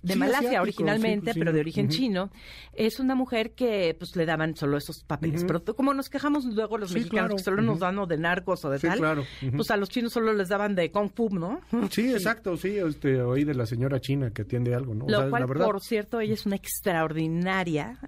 de 0.03 0.13
Sí, 0.13 0.19
Malasia 0.19 0.39
asiático, 0.39 0.63
originalmente, 0.63 1.27
sí, 1.31 1.35
sí. 1.35 1.39
pero 1.39 1.53
de 1.53 1.61
origen 1.61 1.89
chino, 1.89 2.31
es 2.73 3.01
una 3.01 3.15
mujer 3.15 3.53
que 3.53 3.95
pues 3.99 4.17
le 4.17 4.27
daban 4.27 4.57
solo 4.57 4.77
esos 4.77 5.03
papeles. 5.05 5.45
Pero 5.45 5.65
como 5.77 5.95
nos 5.95 6.09
quejamos 6.09 6.45
luego 6.45 6.79
los 6.79 6.93
mexicanos 6.93 7.27
claro. 7.29 7.37
que 7.37 7.43
solo 7.43 7.63
nos 7.63 7.79
dan 7.81 7.99
o 7.99 8.07
de 8.07 8.17
narcos 8.19 8.65
o 8.65 8.71
de 8.71 8.79
tal, 8.79 8.99
claro. 8.99 9.25
Pues 9.57 9.71
a 9.71 9.77
los 9.77 9.89
chinos 9.89 10.13
solo 10.13 10.33
les 10.33 10.49
daban 10.49 10.75
de 10.75 10.91
Kung 10.91 11.11
Fu, 11.15 11.29
¿no? 11.31 11.61
Sí, 11.91 12.13
exacto, 12.13 12.57
sí, 12.57 12.77
este, 12.79 13.21
oí 13.21 13.45
de 13.45 13.55
la 13.55 13.67
señora 13.67 14.01
china 14.01 14.31
que 14.31 14.43
atiende 14.43 14.75
algo, 14.75 14.95
¿no? 14.95 15.05
O 15.07 15.09
Lo 15.11 15.21
sea, 15.21 15.31
cual, 15.31 15.43
la 15.43 15.47
verdad. 15.47 15.65
por 15.67 15.81
cierto, 15.81 16.21
ella 16.21 16.35
es 16.35 16.47
una 16.47 16.57
extraordinaria 16.57 17.99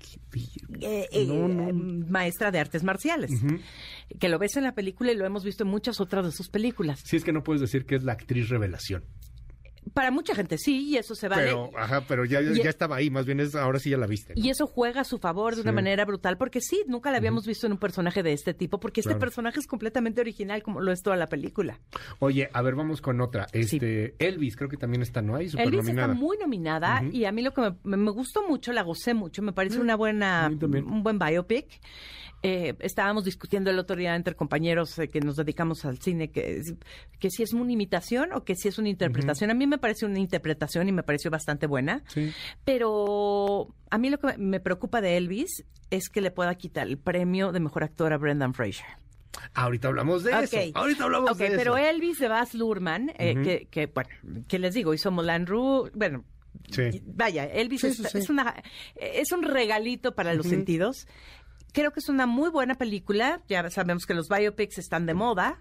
eh, 0.81 1.07
eh, 1.13 1.27
No, 1.27 1.49
no. 1.49 1.73
maestra 2.09 2.51
de 2.51 2.59
artes 2.59 2.83
marciales. 2.83 3.31
Que 4.19 4.29
lo 4.29 4.39
ves 4.39 4.57
en 4.57 4.65
la 4.65 4.73
película 4.73 5.13
y 5.13 5.17
lo 5.17 5.25
hemos 5.27 5.45
visto 5.45 5.65
en 5.65 5.71
muchas 5.71 6.01
otras 6.01 6.25
de 6.27 6.33
sus 6.33 6.49
películas. 6.49 7.01
Sí, 7.05 7.17
es 7.17 7.25
que 7.25 7.33
no 7.33 7.43
puedes 7.51 7.61
decir 7.61 7.85
que 7.85 7.97
es 7.97 8.05
la 8.05 8.13
actriz 8.13 8.49
revelación. 8.49 9.03
Para 9.95 10.11
mucha 10.13 10.35
gente 10.35 10.57
sí, 10.59 10.89
y 10.91 10.99
eso 10.99 11.15
se 11.17 11.27
vale. 11.27 11.43
Pero, 11.45 11.71
ajá, 11.77 12.05
pero 12.07 12.25
ya, 12.25 12.41
ya 12.43 12.69
estaba 12.71 12.97
ahí, 12.97 13.11
más 13.11 13.25
bien 13.27 13.41
es, 13.41 13.55
ahora 13.57 13.79
sí 13.81 13.91
ya 13.91 13.97
la 13.97 14.07
viste. 14.07 14.35
¿no? 14.37 14.41
Y 14.45 14.51
eso 14.51 14.67
juega 14.67 15.01
a 15.01 15.05
su 15.05 15.19
favor 15.19 15.57
de 15.57 15.63
una 15.63 15.73
manera 15.73 16.05
brutal, 16.05 16.37
porque 16.37 16.61
sí, 16.61 16.85
nunca 16.87 17.11
la 17.11 17.17
habíamos 17.17 17.45
visto 17.47 17.67
en 17.67 17.73
un 17.73 17.79
personaje 17.79 18.23
de 18.23 18.33
este 18.33 18.53
tipo, 18.55 18.79
porque 18.79 19.01
este 19.01 19.09
Claro. 19.15 19.21
personaje 19.21 19.59
es 19.59 19.67
completamente 19.67 20.21
original, 20.21 20.63
como 20.63 20.81
lo 20.81 20.93
es 20.93 21.03
toda 21.03 21.17
la 21.17 21.27
película. 21.29 21.81
Oye, 22.21 22.51
a 22.53 22.63
ver, 22.63 22.75
vamos 22.77 23.01
con 23.01 23.21
otra. 23.21 23.47
Este, 23.53 24.15
Elvis, 24.19 24.55
creo 24.55 24.69
que 24.69 24.77
también 24.77 25.03
está, 25.03 25.23
¿no? 25.23 25.35
Ahí 25.35 25.49
súper 25.49 25.67
Elvis 25.67 25.81
está 25.81 25.93
nominada. 25.93 26.15
muy 26.15 26.37
nominada 26.39 27.03
y 27.11 27.25
a 27.25 27.33
mí 27.33 27.43
lo 27.43 27.53
que 27.53 27.63
me, 27.63 27.75
me- 27.83 27.97
me 27.97 28.11
gustó 28.13 28.47
mucho, 28.47 28.73
la 28.73 28.83
gocé 28.83 29.15
mucho, 29.15 29.43
me 29.43 29.53
parece 29.55 29.81
una 29.81 29.95
a 29.95 29.97
buena, 29.97 30.51
un 30.53 31.03
buen 31.03 31.19
biopic. 31.19 31.67
Eh, 32.43 32.75
estábamos 32.81 33.25
discutiendo 33.25 33.69
el 33.71 33.79
otro 33.79 33.97
día 33.97 34.17
entre 34.17 34.35
compañeros 34.35 34.99
eh, 34.99 35.09
que 35.09 35.21
nos 35.21 35.37
dedicamos 35.37 35.85
al 35.85 35.99
cine 35.99 36.31
que, 36.31 36.63
que 37.19 37.31
si 37.31 37.43
es 37.43 37.53
una 37.53 37.71
imitación 37.71 38.33
o 38.33 38.45
que 38.45 38.55
si 38.57 38.69
es 38.69 38.79
una 38.79 38.89
interpretación. 38.89 39.51
A 39.51 39.55
mí 39.55 39.67
me 39.67 39.77
parece 39.77 40.07
una 40.07 40.19
interpretación 40.19 40.89
y 40.89 40.93
me 40.93 41.03
pareció 41.03 41.31
bastante 41.31 41.67
buena. 41.67 42.03
Sí. 42.09 42.33
Pero 42.65 43.75
a 43.91 43.99
mí 43.99 44.09
lo 44.09 44.19
que 44.19 44.39
me- 44.39 44.61
preocupa 44.61 45.01
de 45.03 45.17
Elvis 45.19 45.65
es 45.91 46.09
que 46.09 46.21
le 46.23 46.31
pueda 46.31 46.55
quitar 46.55 46.87
el 46.87 46.97
premio 46.97 47.53
de 47.53 47.61
mejor 47.61 47.85
actor 47.85 48.13
a 48.13 48.17
Brendan 48.17 48.55
Fraser. 48.55 48.87
Ahorita 49.55 49.89
hablamos 49.89 50.23
de 50.25 50.31
eso. 50.43 50.57
Ahorita 50.75 51.05
hablamos 51.05 51.31
Ok, 51.33 51.39
de 51.39 51.51
pero 51.57 51.77
eso. 51.77 51.89
Elvis 51.91 52.19
de 52.19 52.29
Baz 52.29 52.55
Luhrmann, 52.55 53.13
eh, 53.19 53.35
que, 53.43 53.67
que, 53.71 53.87
bueno, 53.87 54.09
que 54.49 54.59
les 54.59 54.75
digo, 54.75 54.95
hizo 54.95 55.11
Moulin 55.11 55.47
Rouge, 55.47 55.91
bueno, 55.95 56.25
Sí. 56.71 57.03
vaya, 57.07 57.45
Elvis 57.45 57.81
Sí, 57.81 57.93
sí, 57.93 58.03
es 58.19 58.29
una, 58.29 58.55
es 58.97 59.31
un 59.33 59.43
regalito 59.43 60.15
para 60.15 60.35
los 60.35 60.47
sentidos. 60.47 61.07
Creo 61.73 61.93
que 61.93 62.01
es 62.01 62.09
una 62.09 62.27
muy 62.27 62.51
buena 62.51 62.75
película. 62.75 63.41
Ya 63.49 63.69
sabemos 63.71 64.07
que 64.07 64.15
los 64.15 64.29
biopics 64.29 64.79
están 64.79 65.07
de 65.07 65.15
moda 65.15 65.61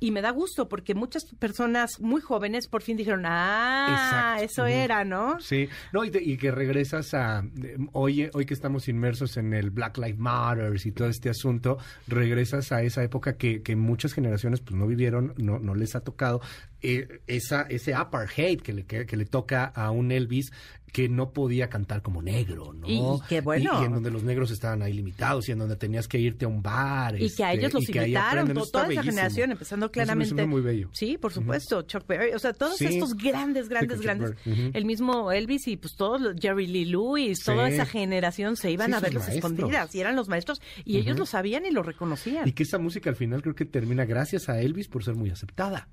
y 0.00 0.10
me 0.10 0.20
da 0.22 0.30
gusto 0.30 0.68
porque 0.68 0.94
muchas 0.94 1.24
personas 1.38 2.00
muy 2.00 2.20
jóvenes 2.20 2.68
por 2.68 2.82
fin 2.82 2.96
dijeron, 2.96 3.24
ah, 3.26 4.36
Exacto. 4.40 4.44
eso 4.44 4.66
era, 4.66 5.04
¿no? 5.04 5.40
Sí, 5.40 5.68
no, 5.92 6.04
y, 6.04 6.10
te- 6.10 6.22
y 6.22 6.36
que 6.36 6.50
regresas 6.50 7.14
a, 7.14 7.42
eh, 7.62 7.76
hoy, 7.92 8.30
hoy 8.32 8.46
que 8.46 8.54
estamos 8.54 8.88
inmersos 8.88 9.36
en 9.36 9.54
el 9.54 9.70
Black 9.70 9.98
Lives 9.98 10.18
Matter 10.18 10.74
y 10.84 10.92
todo 10.92 11.08
este 11.08 11.30
asunto, 11.30 11.78
regresas 12.06 12.72
a 12.72 12.82
esa 12.82 13.02
época 13.02 13.36
que, 13.36 13.62
que 13.62 13.76
muchas 13.76 14.12
generaciones 14.12 14.60
pues 14.60 14.76
no 14.76 14.86
vivieron, 14.86 15.34
no, 15.36 15.58
no 15.58 15.74
les 15.74 15.94
ha 15.96 16.00
tocado, 16.00 16.40
eh, 16.82 17.20
esa, 17.26 17.62
ese 17.62 17.94
apartheid 17.94 18.60
que 18.60 18.72
le, 18.72 18.84
que, 18.86 19.06
que 19.06 19.16
le 19.16 19.24
toca 19.24 19.64
a 19.64 19.90
un 19.90 20.12
Elvis 20.12 20.52
que 20.92 21.06
no 21.06 21.32
podía 21.34 21.68
cantar 21.68 22.00
como 22.00 22.22
negro, 22.22 22.72
¿no? 22.72 22.88
Y- 22.88 22.96
y 22.96 23.20
qué 23.28 23.42
bueno. 23.42 23.72
Y, 23.78 23.82
y 23.82 23.86
en 23.86 23.92
donde 23.92 24.10
los 24.10 24.22
negros 24.22 24.50
estaban 24.50 24.80
ahí 24.80 24.94
limitados 24.94 25.46
y 25.48 25.52
en 25.52 25.58
donde 25.58 25.76
tenías 25.76 26.08
que 26.08 26.18
irte 26.18 26.46
a 26.46 26.48
un 26.48 26.62
bar. 26.62 27.20
Y 27.20 27.28
que 27.30 27.44
a 27.44 27.52
este, 27.52 27.66
ellos 27.66 27.74
los 27.74 27.86
que 27.86 27.98
ahí 28.00 28.06
invitaron, 28.06 28.54
toda 28.54 28.64
esa 28.64 28.86
bellísimo. 28.86 29.02
generación, 29.12 29.50
empezando 29.52 29.86
Eso 29.86 29.90
me 29.90 29.94
suena 30.06 30.14
claramente. 30.14 30.46
muy 30.46 30.62
bello. 30.62 30.88
Sí, 30.94 31.18
por 31.18 31.30
supuesto, 31.30 31.82
Chuck 31.82 32.06
Berry, 32.06 32.32
o 32.32 32.38
sea, 32.38 32.54
todos 32.54 32.78
Sí. 32.78 32.86
estos 32.86 33.14
grandes, 33.14 33.68
grandes, 33.68 34.00
grandes, 34.00 34.32
el 34.46 34.84
mismo 34.86 35.30
Elvis 35.30 35.68
y 35.68 35.76
pues 35.76 35.94
todos, 35.94 36.22
los- 36.22 36.40
Jerry 36.40 36.66
Lee 36.66 36.86
Lewis, 36.86 37.44
toda 37.44 37.68
esa 37.68 37.84
generación 37.84 38.56
se 38.56 38.70
iban 38.70 38.94
a 38.94 39.00
verlos 39.00 39.24
maestros. 39.28 39.52
escondidas 39.52 39.94
y 39.94 40.00
eran 40.00 40.16
los 40.16 40.28
maestros 40.28 40.62
y 40.86 40.96
ellos 40.96 41.18
lo 41.18 41.26
sabían 41.26 41.66
y 41.66 41.70
lo 41.70 41.82
reconocían. 41.82 42.48
Y 42.48 42.52
que 42.52 42.62
esa 42.62 42.78
música 42.78 43.10
al 43.10 43.16
final 43.16 43.42
creo 43.42 43.54
que 43.54 43.66
termina 43.66 44.06
gracias 44.06 44.48
a 44.48 44.58
Elvis 44.62 44.88
por 44.88 45.04
ser 45.04 45.16
muy 45.16 45.28
aceptada. 45.28 45.86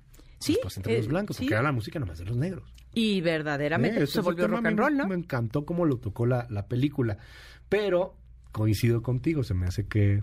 Sí, 0.45 0.53
después 0.53 0.77
entre 0.77 0.97
los 0.97 1.05
eh, 1.05 1.09
blancos, 1.09 1.37
sí. 1.37 1.43
porque 1.43 1.53
era 1.55 1.63
la 1.63 1.71
música 1.71 1.99
nomás 1.99 2.19
de 2.19 2.25
los 2.25 2.37
negros. 2.37 2.73
Y 2.93 3.21
verdaderamente 3.21 3.97
Eh, 3.97 3.99
pues, 4.01 4.11
se 4.11 4.21
volvió 4.21 4.45
tema, 4.45 4.57
rock 4.57 4.65
and 4.67 4.79
roll, 4.79 4.97
¿no? 4.97 5.07
Me 5.07 5.15
encantó 5.15 5.65
cómo 5.65 5.85
lo 5.85 5.97
tocó 5.97 6.25
la, 6.25 6.47
la 6.49 6.67
película. 6.67 7.17
Pero 7.67 8.15
coincido 8.51 9.01
contigo, 9.01 9.43
se 9.43 9.53
me 9.53 9.65
hace 9.65 9.87
que 9.87 10.21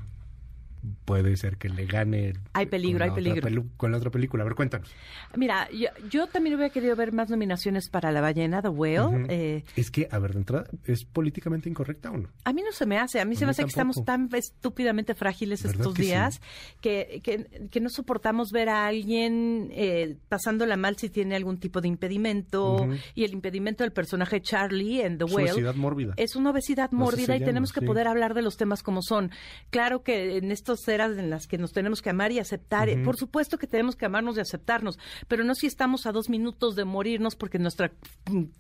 puede 1.05 1.37
ser 1.37 1.57
que 1.57 1.69
le 1.69 1.87
gane. 1.87 2.33
Hay 2.53 2.67
peligro, 2.67 3.05
hay 3.05 3.11
peligro. 3.11 3.65
con 3.77 3.93
la 3.93 3.99
otra 3.99 4.11
película. 4.11 4.43
A 4.43 4.47
ver, 4.47 4.55
cuéntanos. 4.55 4.91
Mira, 5.37 5.69
yo, 5.71 5.89
yo 6.11 6.27
también 6.27 6.57
hubiera 6.57 6.73
querido 6.73 6.97
ver 6.97 7.13
más 7.13 7.31
nominaciones 7.31 7.89
para 7.89 8.11
La 8.13 8.21
Ballena, 8.21 8.63
The 8.63 8.69
Whale. 8.69 9.27
Eh, 9.29 9.65
Es 9.77 9.91
que, 9.91 10.09
a 10.11 10.19
ver, 10.19 10.33
de 10.33 10.39
entrada, 10.41 10.67
¿es 10.85 11.05
políticamente 11.05 11.69
incorrecta 11.69 12.11
o 12.11 12.17
no? 12.19 12.29
a 12.45 12.53
mí 12.53 12.63
no 12.63 12.73
se 12.73 12.87
me 12.87 12.99
hace, 12.99 13.21
a 13.21 13.25
mí 13.25 13.35
A 13.37 13.39
se 13.39 13.45
me 13.45 13.51
hace 13.53 13.63
que 13.63 13.69
estamos 13.69 14.05
tan 14.05 14.29
estúpidamente 14.35 15.15
frágiles 15.15 15.63
¿Verdad 15.63 15.81
estos 15.81 15.95
que 15.95 16.03
sí? 16.03 16.09
días 16.09 16.41
que, 16.81 17.21
que, 17.23 17.69
que 17.71 17.81
no 17.81 17.89
soportamos 17.89 18.51
ver 18.51 18.69
a 18.69 18.87
alguien 18.87 19.69
eh, 19.73 20.17
pasándola 20.29 20.77
mal 20.77 20.97
si 20.97 21.09
tiene 21.09 21.37
algún 21.37 21.59
tipo 21.59 21.81
de 21.81 21.89
impedimento. 21.89 22.89
Y 23.15 23.25
el 23.25 23.33
impedimento 23.33 23.85
del 23.85 23.93
personaje 23.93 24.41
Charlie 24.41 25.03
en 25.03 25.19
The 25.19 25.25
Whale 25.25 25.53
Obesidad 25.53 25.75
mórbida. 25.75 26.15
es 26.17 26.37
una 26.37 26.51
obesidad 26.51 26.91
mórbida 26.93 27.37
y 27.37 27.39
llama, 27.41 27.47
tenemos 27.47 27.73
que 27.73 27.81
sí. 27.81 27.87
poder 27.87 28.09
hablar 28.09 28.35
de 28.35 28.43
los 28.43 28.57
temas 28.57 28.83
como 28.83 29.03
son. 29.03 29.31
Claro 29.71 30.03
que 30.03 30.39
en 30.39 30.51
estas 30.73 30.89
eras 30.95 31.19
en 31.19 31.31
las 31.31 31.47
que 31.47 31.59
nos 31.59 31.73
tenemos 31.73 32.03
que 32.03 32.11
amar 32.11 32.33
y 32.33 32.39
aceptar, 32.39 32.89
eh, 32.89 33.03
por 33.05 33.17
supuesto 33.17 33.59
que 33.59 33.67
tenemos 33.67 33.97
que 33.97 34.07
amarnos 34.07 34.37
y 34.37 34.41
aceptarnos, 34.41 34.99
pero 35.29 35.45
no 35.45 35.55
si 35.55 35.67
estamos 35.67 36.07
a 36.07 36.13
dos 36.13 36.29
minutos 36.29 36.75
de 36.77 36.85
morirnos 36.85 37.37
porque 37.37 37.59
nuestra 37.59 37.93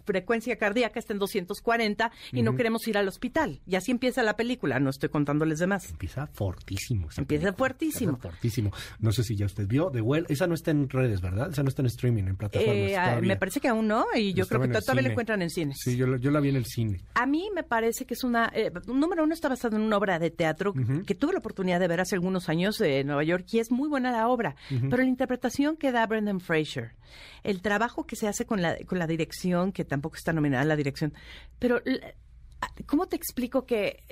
frecuencia 0.04 0.56
cardíaca 0.56 0.98
está 0.98 1.12
en 1.12 1.18
240 1.18 2.10
y 2.32 2.42
no 2.42 2.54
queremos 2.56 2.86
ir 2.88 2.98
al 2.98 3.08
hospital. 3.08 3.60
Y 3.66 3.76
así 3.76 3.90
empieza 3.90 4.22
la 4.22 4.36
película, 4.36 4.80
no 4.80 4.90
estoy 4.90 5.08
contándoles 5.08 5.58
de 5.58 5.66
más. 5.66 5.90
Empieza 5.90 6.26
fortísimo. 6.26 7.08
Empieza 7.16 7.52
fuertísimo. 7.52 8.12
Empieza 8.12 8.28
fuertísimo. 8.30 8.72
No 9.00 9.12
sé 9.12 9.24
si 9.24 9.36
ya 9.36 9.46
usted 9.46 9.66
vio 9.66 9.90
The 9.90 10.00
Well. 10.00 10.26
Esa 10.28 10.46
no 10.46 10.54
está 10.54 10.70
en 10.70 10.88
redes, 10.88 11.20
¿verdad? 11.20 11.50
Esa 11.50 11.62
no 11.62 11.68
está 11.68 11.82
en 11.82 11.86
streaming, 11.86 12.24
en 12.24 12.36
plataformas. 12.36 12.76
Eh, 12.76 12.96
ah, 12.96 13.20
me 13.22 13.36
parece 13.36 13.60
que 13.60 13.68
aún 13.68 13.88
no, 13.88 14.06
y 14.14 14.32
yo 14.34 14.46
creo 14.46 14.60
que 14.62 14.68
todavía 14.68 15.02
la 15.02 15.08
encuentran 15.10 15.42
en 15.42 15.50
cines. 15.50 15.78
Sí, 15.82 15.96
yo, 15.96 16.16
yo 16.16 16.30
la 16.30 16.40
vi 16.40 16.50
en 16.50 16.56
el 16.56 16.66
cine. 16.66 17.00
A 17.14 17.26
mí 17.26 17.50
me 17.54 17.62
parece 17.62 18.04
que 18.04 18.14
es 18.14 18.24
una... 18.24 18.50
eh, 18.54 18.70
número 18.86 19.24
uno, 19.24 19.34
está 19.34 19.48
basado 19.48 19.76
en 19.76 19.82
una 19.82 19.96
obra 19.96 20.18
de 20.18 20.30
teatro 20.30 20.74
que 21.06 21.14
tuve 21.14 21.32
la 21.32 21.38
oportunidad 21.38 21.80
de 21.80 21.88
ver 21.88 22.00
hace 22.02 22.14
algunos 22.16 22.48
años 22.48 22.80
en 22.80 23.06
Nueva 23.06 23.24
York 23.24 23.46
y 23.52 23.58
es 23.58 23.70
muy 23.70 23.88
buena 23.88 24.10
la 24.12 24.28
obra, 24.28 24.54
pero 24.90 24.98
la 25.02 25.08
interpretación 25.08 25.76
que 25.76 25.92
da 25.92 26.06
Brendan 26.06 26.40
Fraser, 26.40 26.92
el 27.42 27.62
trabajo 27.62 28.06
que 28.06 28.16
se 28.16 28.28
hace 28.28 28.44
con 28.46 28.60
la, 28.62 28.76
con 28.86 28.98
la 28.98 29.06
dirección, 29.06 29.72
que 29.72 29.84
tampoco 29.84 30.16
está 30.16 30.32
nominada 30.32 30.64
la 30.64 30.76
dirección, 30.76 31.12
pero 31.58 31.80
l- 31.84 32.14
¿cómo 32.86 33.06
te 33.06 33.16
explico 33.16 33.64
que 33.66 34.02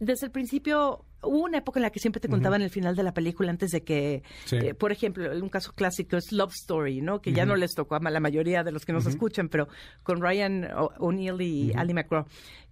desde 0.00 0.26
el 0.26 0.32
principio... 0.32 1.04
Hubo 1.20 1.42
una 1.42 1.58
época 1.58 1.80
en 1.80 1.82
la 1.82 1.90
que 1.90 1.98
siempre 1.98 2.20
te 2.20 2.28
contaban 2.28 2.62
el 2.62 2.70
final 2.70 2.94
de 2.94 3.02
la 3.02 3.12
película 3.12 3.50
antes 3.50 3.72
de 3.72 3.82
que, 3.82 4.22
Sí. 4.44 4.54
eh, 4.54 4.72
por 4.74 4.92
ejemplo, 4.92 5.28
un 5.32 5.48
caso 5.48 5.72
clásico 5.72 6.16
es 6.16 6.30
Love 6.30 6.52
Story, 6.54 7.00
¿no? 7.00 7.20
Que 7.20 7.32
ya 7.32 7.44
no 7.44 7.56
les 7.56 7.74
tocó 7.74 7.96
a 7.96 7.98
la 8.08 8.20
mayoría 8.20 8.62
de 8.62 8.70
los 8.70 8.84
que 8.86 8.92
nos 8.92 9.04
escuchan, 9.06 9.48
pero 9.48 9.66
con 10.04 10.20
Ryan 10.22 10.68
O'Neill 11.00 11.40
y 11.42 11.72
Ali 11.74 11.92
McGraw, 11.92 12.24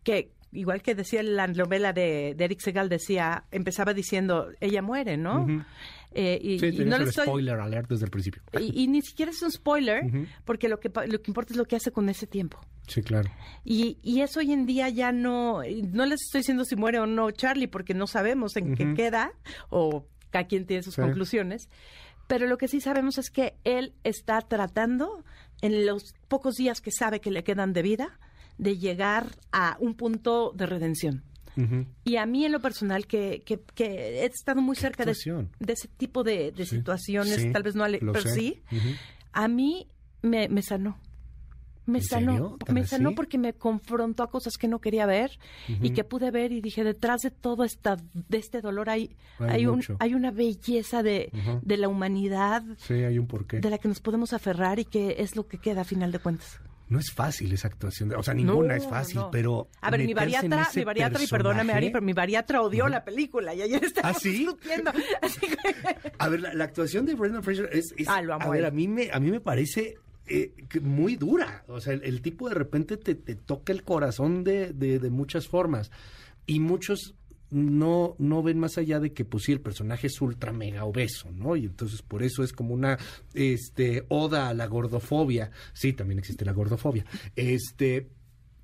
que 0.05 0.31
igual 0.53 0.83
que 0.83 0.95
decía 0.95 1.23
la 1.23 1.47
novela 1.47 1.93
de, 1.93 2.35
de 2.37 2.45
Eric 2.45 2.61
Segal, 2.61 2.89
decía, 2.89 3.45
empezaba 3.51 3.93
diciendo, 3.95 4.49
ella 4.61 4.83
muere, 4.83 5.17
¿no? 5.17 5.47
Eh, 6.13 6.39
y, 6.43 6.59
Sí, 6.59 6.67
y 6.67 6.85
no 6.85 6.97
el 6.97 7.05
le 7.05 7.09
estoy... 7.11 7.27
spoiler 7.27 7.61
alert 7.61 7.91
desde 7.91 8.05
el 8.07 8.11
principio. 8.11 8.43
Y, 8.61 8.83
y 8.85 8.89
ni 8.89 9.03
siquiera 9.03 9.31
es 9.33 9.43
un 9.43 9.51
spoiler, 9.51 10.03
porque 10.45 10.69
lo 10.69 10.81
que, 10.81 10.89
lo 10.89 11.21
que 11.21 11.31
importa 11.31 11.53
es 11.53 11.57
lo 11.59 11.65
que 11.67 11.77
hace 11.77 11.91
con 11.91 12.09
ese 12.09 12.27
tiempo. 12.27 12.59
Sí, 12.87 13.03
claro. 13.03 13.31
Y, 13.65 13.99
y 14.03 14.21
eso 14.21 14.41
hoy 14.41 14.53
en 14.53 14.65
día 14.65 14.89
ya 14.89 15.13
no, 15.13 15.63
no 15.93 16.07
les 16.07 16.23
estoy 16.23 16.41
diciendo 16.41 16.65
si 16.65 16.77
muere 16.77 17.01
o 17.01 17.07
no 17.07 17.31
Charlie, 17.33 17.67
porque 17.67 17.93
no 17.95 18.07
sabemos 18.07 18.57
en 18.57 18.75
qué 18.77 18.95
queda, 18.95 19.33
o 19.69 20.07
cada 20.31 20.47
quien 20.47 20.67
tiene 20.67 20.83
sus 20.83 20.95
Sí. 20.95 21.03
conclusiones. 21.03 21.69
Pero 22.29 22.47
lo 22.47 22.59
que 22.59 22.67
sí 22.69 22.81
sabemos 22.81 23.19
es 23.19 23.31
que 23.31 23.55
él 23.65 23.93
está 24.03 24.41
tratando, 24.41 25.25
en 25.63 25.87
los 25.87 26.15
pocos 26.29 26.55
días 26.57 26.81
que 26.81 26.91
sabe 26.91 27.21
que 27.21 27.31
le 27.31 27.43
quedan 27.45 27.73
de 27.73 27.83
vida, 27.83 28.19
de 28.59 28.79
llegar 28.79 29.27
a 29.53 29.77
un 29.81 29.95
punto 29.95 30.53
de 30.55 30.67
redención. 30.67 31.23
Y 32.05 32.17
a 32.17 32.27
mí 32.27 32.45
en 32.45 32.53
lo 32.53 32.61
personal, 32.61 33.07
que, 33.07 33.43
que, 33.47 33.59
que 33.75 34.21
he 34.21 34.27
estado 34.27 34.61
muy 34.61 34.77
¿Qué 34.77 34.83
cerca 34.83 35.05
de, 35.07 35.13
ese 35.13 35.89
tipo 35.97 36.23
de, 36.23 36.53
de 36.53 36.67
Sí, 36.67 36.77
situaciones, 36.77 37.41
sí, 37.41 37.51
tal 37.51 37.63
vez 37.63 37.75
no, 37.75 37.83
ale- 37.85 37.99
pero 38.01 38.21
sé. 38.21 38.35
sí, 38.35 38.63
a 39.33 39.49
mí 39.49 39.87
me, 40.21 40.49
me 40.51 40.61
sanó. 40.61 40.99
Me 41.87 41.99
¿En 41.99 42.05
sanó, 42.05 42.59
me 42.71 42.85
sanó 42.85 43.15
porque 43.15 43.39
me 43.39 43.53
confrontó 43.55 44.25
a 44.25 44.29
cosas 44.29 44.55
que 44.59 44.67
no 44.69 44.81
quería 44.81 45.07
ver 45.07 45.39
y 45.81 45.91
que 45.91 46.03
pude 46.05 46.31
ver 46.33 46.51
y 46.53 46.61
dije, 46.61 46.83
detrás 46.85 47.23
de 47.23 47.31
todo 47.31 47.63
esta, 47.65 47.97
de 48.13 48.39
este 48.39 48.61
dolor 48.61 48.91
hay, 48.91 49.17
Hay 49.39 49.49
hay, 49.51 49.67
un, 49.67 49.81
hay 50.01 50.13
una 50.15 50.33
belleza 50.33 51.03
de, 51.05 51.31
de 51.63 51.77
la 51.77 51.89
humanidad 51.89 52.65
Sí, 52.77 52.95
hay 52.95 53.19
un 53.21 53.29
porqué. 53.29 53.61
de 53.61 53.71
la 53.71 53.79
que 53.79 53.87
nos 53.89 54.01
podemos 54.01 54.33
aferrar 54.33 54.79
y 54.81 54.85
que 54.85 55.15
es 55.21 55.37
lo 55.37 55.47
que 55.47 55.59
queda 55.59 55.83
a 55.83 55.85
final 55.85 56.11
de 56.13 56.19
cuentas. 56.19 56.61
No 56.89 56.99
es 57.01 57.11
fácil 57.13 57.53
esa 57.53 57.67
actuación. 57.69 58.13
O 58.15 58.23
sea, 58.23 58.33
ninguna 58.35 58.77
No, 58.77 58.83
es 58.83 58.87
fácil, 58.89 59.17
no. 59.17 59.31
pero. 59.31 59.69
A 59.81 59.91
ver, 59.91 60.05
mi 60.05 60.15
bariatra, 60.15 60.69
mi 60.75 60.85
bariatra, 60.85 61.23
y 61.23 61.27
perdóname, 61.27 61.73
Ari, 61.73 61.91
pero 61.91 62.05
mi 62.05 62.13
bariatra 62.13 62.63
odió 62.63 62.89
la 62.89 63.05
película 63.05 63.55
y 63.55 63.63
ayer 63.63 63.83
estaba 63.85 64.11
¿Ah, 64.11 64.15
sí? 64.15 64.31
discutiendo. 64.31 64.93
Así 65.23 65.41
que- 65.41 66.13
A 66.19 66.29
ver, 66.29 66.41
la, 66.41 66.55
la 66.55 66.65
actuación 66.65 67.05
de 67.07 67.15
Brendan 67.15 67.43
Fraser 67.43 67.69
es. 67.73 67.93
es- 67.97 68.09
Ah, 68.09 68.23
lo 68.23 68.35
amo 68.35 68.47
a 68.47 68.51
ver, 68.51 68.65
a 68.67 68.71
mí 68.71 68.87
me, 68.87 69.11
a 69.13 69.19
mí 69.19 69.31
me 69.31 69.41
parece. 69.41 69.95
eh, 70.29 70.53
muy 70.81 71.17
dura. 71.17 71.65
O 71.69 71.81
sea, 71.81 71.93
el, 71.93 72.03
el 72.05 72.21
tipo 72.23 72.49
de 72.49 72.55
repente 72.55 72.97
te, 72.97 73.15
te 73.15 73.35
toca 73.37 73.73
el 73.73 73.83
corazón 73.85 74.43
de, 74.45 74.73
de, 74.73 74.99
de 74.99 75.11
muchas 75.11 75.49
formas. 75.49 75.91
Y 76.47 76.61
muchos 76.61 77.15
no, 77.51 78.17
no 78.19 78.43
ven 78.43 78.59
más 78.59 78.77
allá 78.79 78.99
de 79.01 79.13
que, 79.13 79.25
pues 79.25 79.45
sí, 79.45 79.53
el 79.53 79.61
personaje 79.61 80.09
es 80.09 80.21
ultra 80.21 80.53
mega 80.53 80.85
obeso, 80.85 81.31
¿no? 81.33 81.57
Y 81.57 81.65
entonces 81.67 82.03
por 82.03 82.23
eso 82.23 82.43
es 82.43 82.53
como 82.53 82.75
una 82.75 82.99
este, 83.35 84.05
oda 84.09 84.49
a 84.49 84.55
la 84.55 84.67
gordofobia. 84.67 85.51
Sí, 85.73 85.93
también 85.93 86.19
existe 86.19 86.45
la 86.45 86.53
gordofobia. 86.53 87.05
Este. 87.37 88.09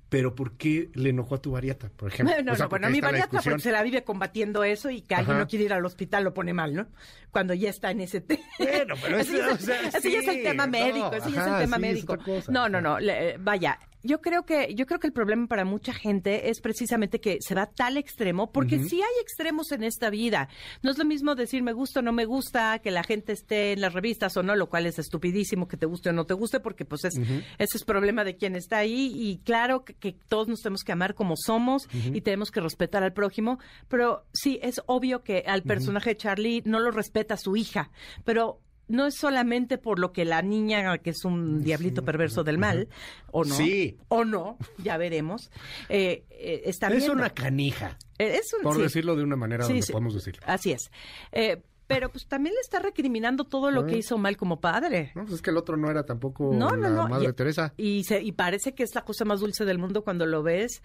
Pero 0.09 0.35
¿por 0.35 0.51
qué 0.57 0.91
le 0.93 1.09
enojó 1.09 1.33
a 1.33 1.41
tu 1.41 1.49
variata, 1.53 1.89
por 1.89 2.09
ejemplo? 2.13 2.35
No, 2.43 2.51
O 2.51 2.55
sea, 2.55 2.65
no, 2.65 2.69
porque 2.69 2.85
bueno, 2.85 3.07
ahí 3.07 3.13
mi 3.13 3.17
discusión. 3.17 3.53
porque 3.53 3.63
se 3.63 3.71
la 3.71 3.81
vive 3.81 4.03
combatiendo 4.03 4.63
eso 4.63 4.91
y 4.91 5.01
que 5.01 5.15
alguien 5.15 5.39
no 5.39 5.47
quiere 5.47 5.65
ir 5.65 5.73
al 5.73 5.83
hospital 5.83 6.23
lo 6.23 6.35
pone 6.35 6.53
mal, 6.53 6.75
¿no? 6.75 6.85
Cuando 7.31 7.55
ya 7.55 7.71
está 7.71 7.89
en 7.89 8.01
ese 8.01 8.21
tema. 8.21 8.43
Bueno, 8.59 8.93
pero 9.01 9.17
eso, 9.19 9.35
ya 9.35 9.49
o 9.51 9.57
sea, 9.57 9.81
es, 9.87 10.05
el 10.05 10.43
tema 10.43 10.67
no, 10.67 10.71
médico, 10.71 11.11
ese 11.15 11.31
ya 11.31 11.41
es 11.41 11.53
el 11.53 11.59
tema 11.61 11.77
médico. 11.79 12.15
no, 12.49 12.69
no, 12.69 12.79
no, 12.79 12.99
le- 12.99 13.29
eh, 13.31 13.37
vaya, 13.39 13.79
yo 14.03 14.21
creo 14.21 14.45
que 14.45 14.75
yo 14.75 14.85
creo 14.85 14.99
que 14.99 15.07
el 15.07 15.13
problema 15.13 15.47
para 15.47 15.65
mucha 15.65 15.93
gente 15.93 16.49
es 16.49 16.61
precisamente 16.61 17.19
que 17.19 17.37
se 17.39 17.55
va 17.55 17.63
a 17.63 17.71
tal 17.71 17.97
extremo, 17.97 18.51
porque 18.51 18.75
Ujú. 18.75 18.89
sí 18.89 19.01
hay 19.01 19.21
extremos 19.21 19.71
en 19.71 19.83
esta 19.83 20.09
vida. 20.09 20.49
No 20.81 20.91
es 20.91 20.97
lo 20.97 21.05
mismo 21.05 21.35
decir 21.35 21.63
me 21.63 21.73
gusta 21.73 22.01
o 22.01 22.03
no 22.03 22.11
me 22.11 22.25
gusta, 22.25 22.79
que 22.79 22.91
la 22.91 23.03
gente 23.03 23.31
esté 23.31 23.73
en 23.73 23.81
las 23.81 23.93
revistas 23.93 24.35
o 24.37 24.43
no, 24.43 24.55
lo 24.55 24.69
cual 24.69 24.85
es 24.85 24.99
estupidísimo 24.99 25.67
que 25.67 25.77
te 25.77 25.85
guste 25.85 26.09
o 26.09 26.13
no 26.13 26.25
te 26.25 26.33
guste, 26.33 26.59
porque 26.59 26.85
pues 26.85 27.05
es 27.05 27.13
ese 27.57 27.77
es 27.77 27.83
problema 27.85 28.23
de 28.23 28.35
quien 28.35 28.55
está 28.55 28.77
ahí 28.77 29.11
y 29.15 29.37
claro 29.39 29.85
que, 29.85 29.93
que 29.93 30.15
todos 30.27 30.47
nos 30.47 30.61
tenemos 30.61 30.83
que 30.83 30.91
amar 30.91 31.15
como 31.15 31.35
somos 31.37 31.87
y 31.93 32.21
tenemos 32.21 32.51
que 32.51 32.59
respetar 32.59 33.03
al 33.03 33.13
prójimo, 33.13 33.59
pero 33.87 34.25
sí 34.33 34.59
es 34.61 34.81
obvio 34.85 35.23
que 35.23 35.43
al 35.47 35.63
personaje 35.63 36.11
de 36.11 36.17
Charlie 36.17 36.63
no 36.65 36.79
lo 36.79 36.91
respeta 36.91 37.37
su 37.37 37.55
hija, 37.55 37.91
pero 38.23 38.59
no 38.87 39.07
es 39.07 39.15
solamente 39.15 39.77
por 39.77 39.99
lo 39.99 40.11
que 40.11 40.25
la 40.25 40.41
niña, 40.41 40.97
que 40.99 41.11
es 41.11 41.23
un 41.25 41.63
diablito 41.63 42.03
perverso 42.03 42.43
del 42.43 42.57
mal, 42.57 42.87
o 43.31 43.43
no, 43.45 43.55
Sí. 43.55 43.97
o 44.09 44.25
no, 44.25 44.57
ya 44.77 44.97
veremos, 44.97 45.51
eh, 45.89 46.23
eh, 46.29 46.61
está 46.65 46.87
Es 46.87 46.97
viendo. 46.97 47.13
una 47.13 47.29
canija, 47.29 47.97
Eh, 48.19 48.37
es 48.41 48.53
un- 48.53 48.61
por 48.63 48.75
sí. 48.75 48.81
decirlo 48.81 49.15
de 49.15 49.23
una 49.23 49.35
manera 49.35 49.65
Sí, 49.65 49.73
donde 49.73 49.87
podemos 49.91 50.13
decirlo. 50.15 50.41
Así 50.45 50.71
es. 50.71 50.91
Eh, 51.31 51.61
pero 51.87 52.09
pues 52.09 52.25
también 52.27 52.55
le 52.55 52.61
está 52.61 52.79
recriminando 52.79 53.43
todo 53.43 53.69
lo 53.69 53.85
que 53.85 53.95
Ah. 53.95 53.97
hizo 53.97 54.17
mal 54.17 54.37
como 54.37 54.59
padre. 54.61 55.11
No, 55.15 55.23
pues 55.23 55.35
es 55.35 55.41
que 55.41 55.49
el 55.51 55.57
otro 55.57 55.75
no 55.77 55.91
era 55.91 56.05
tampoco 56.05 56.51
No, 56.53 56.71
no, 56.71 56.77
la 56.77 56.89
no. 56.89 57.07
Madre 57.09 57.29
y, 57.29 57.33
Teresa. 57.33 57.73
Y, 57.77 58.03
se- 58.05 58.21
y 58.21 58.31
parece 58.31 58.73
que 58.73 58.83
es 58.83 58.95
la 58.95 59.03
cosa 59.03 59.25
más 59.25 59.41
dulce 59.41 59.65
del 59.65 59.77
mundo 59.79 60.03
cuando 60.03 60.25
lo 60.25 60.43
ves. 60.43 60.81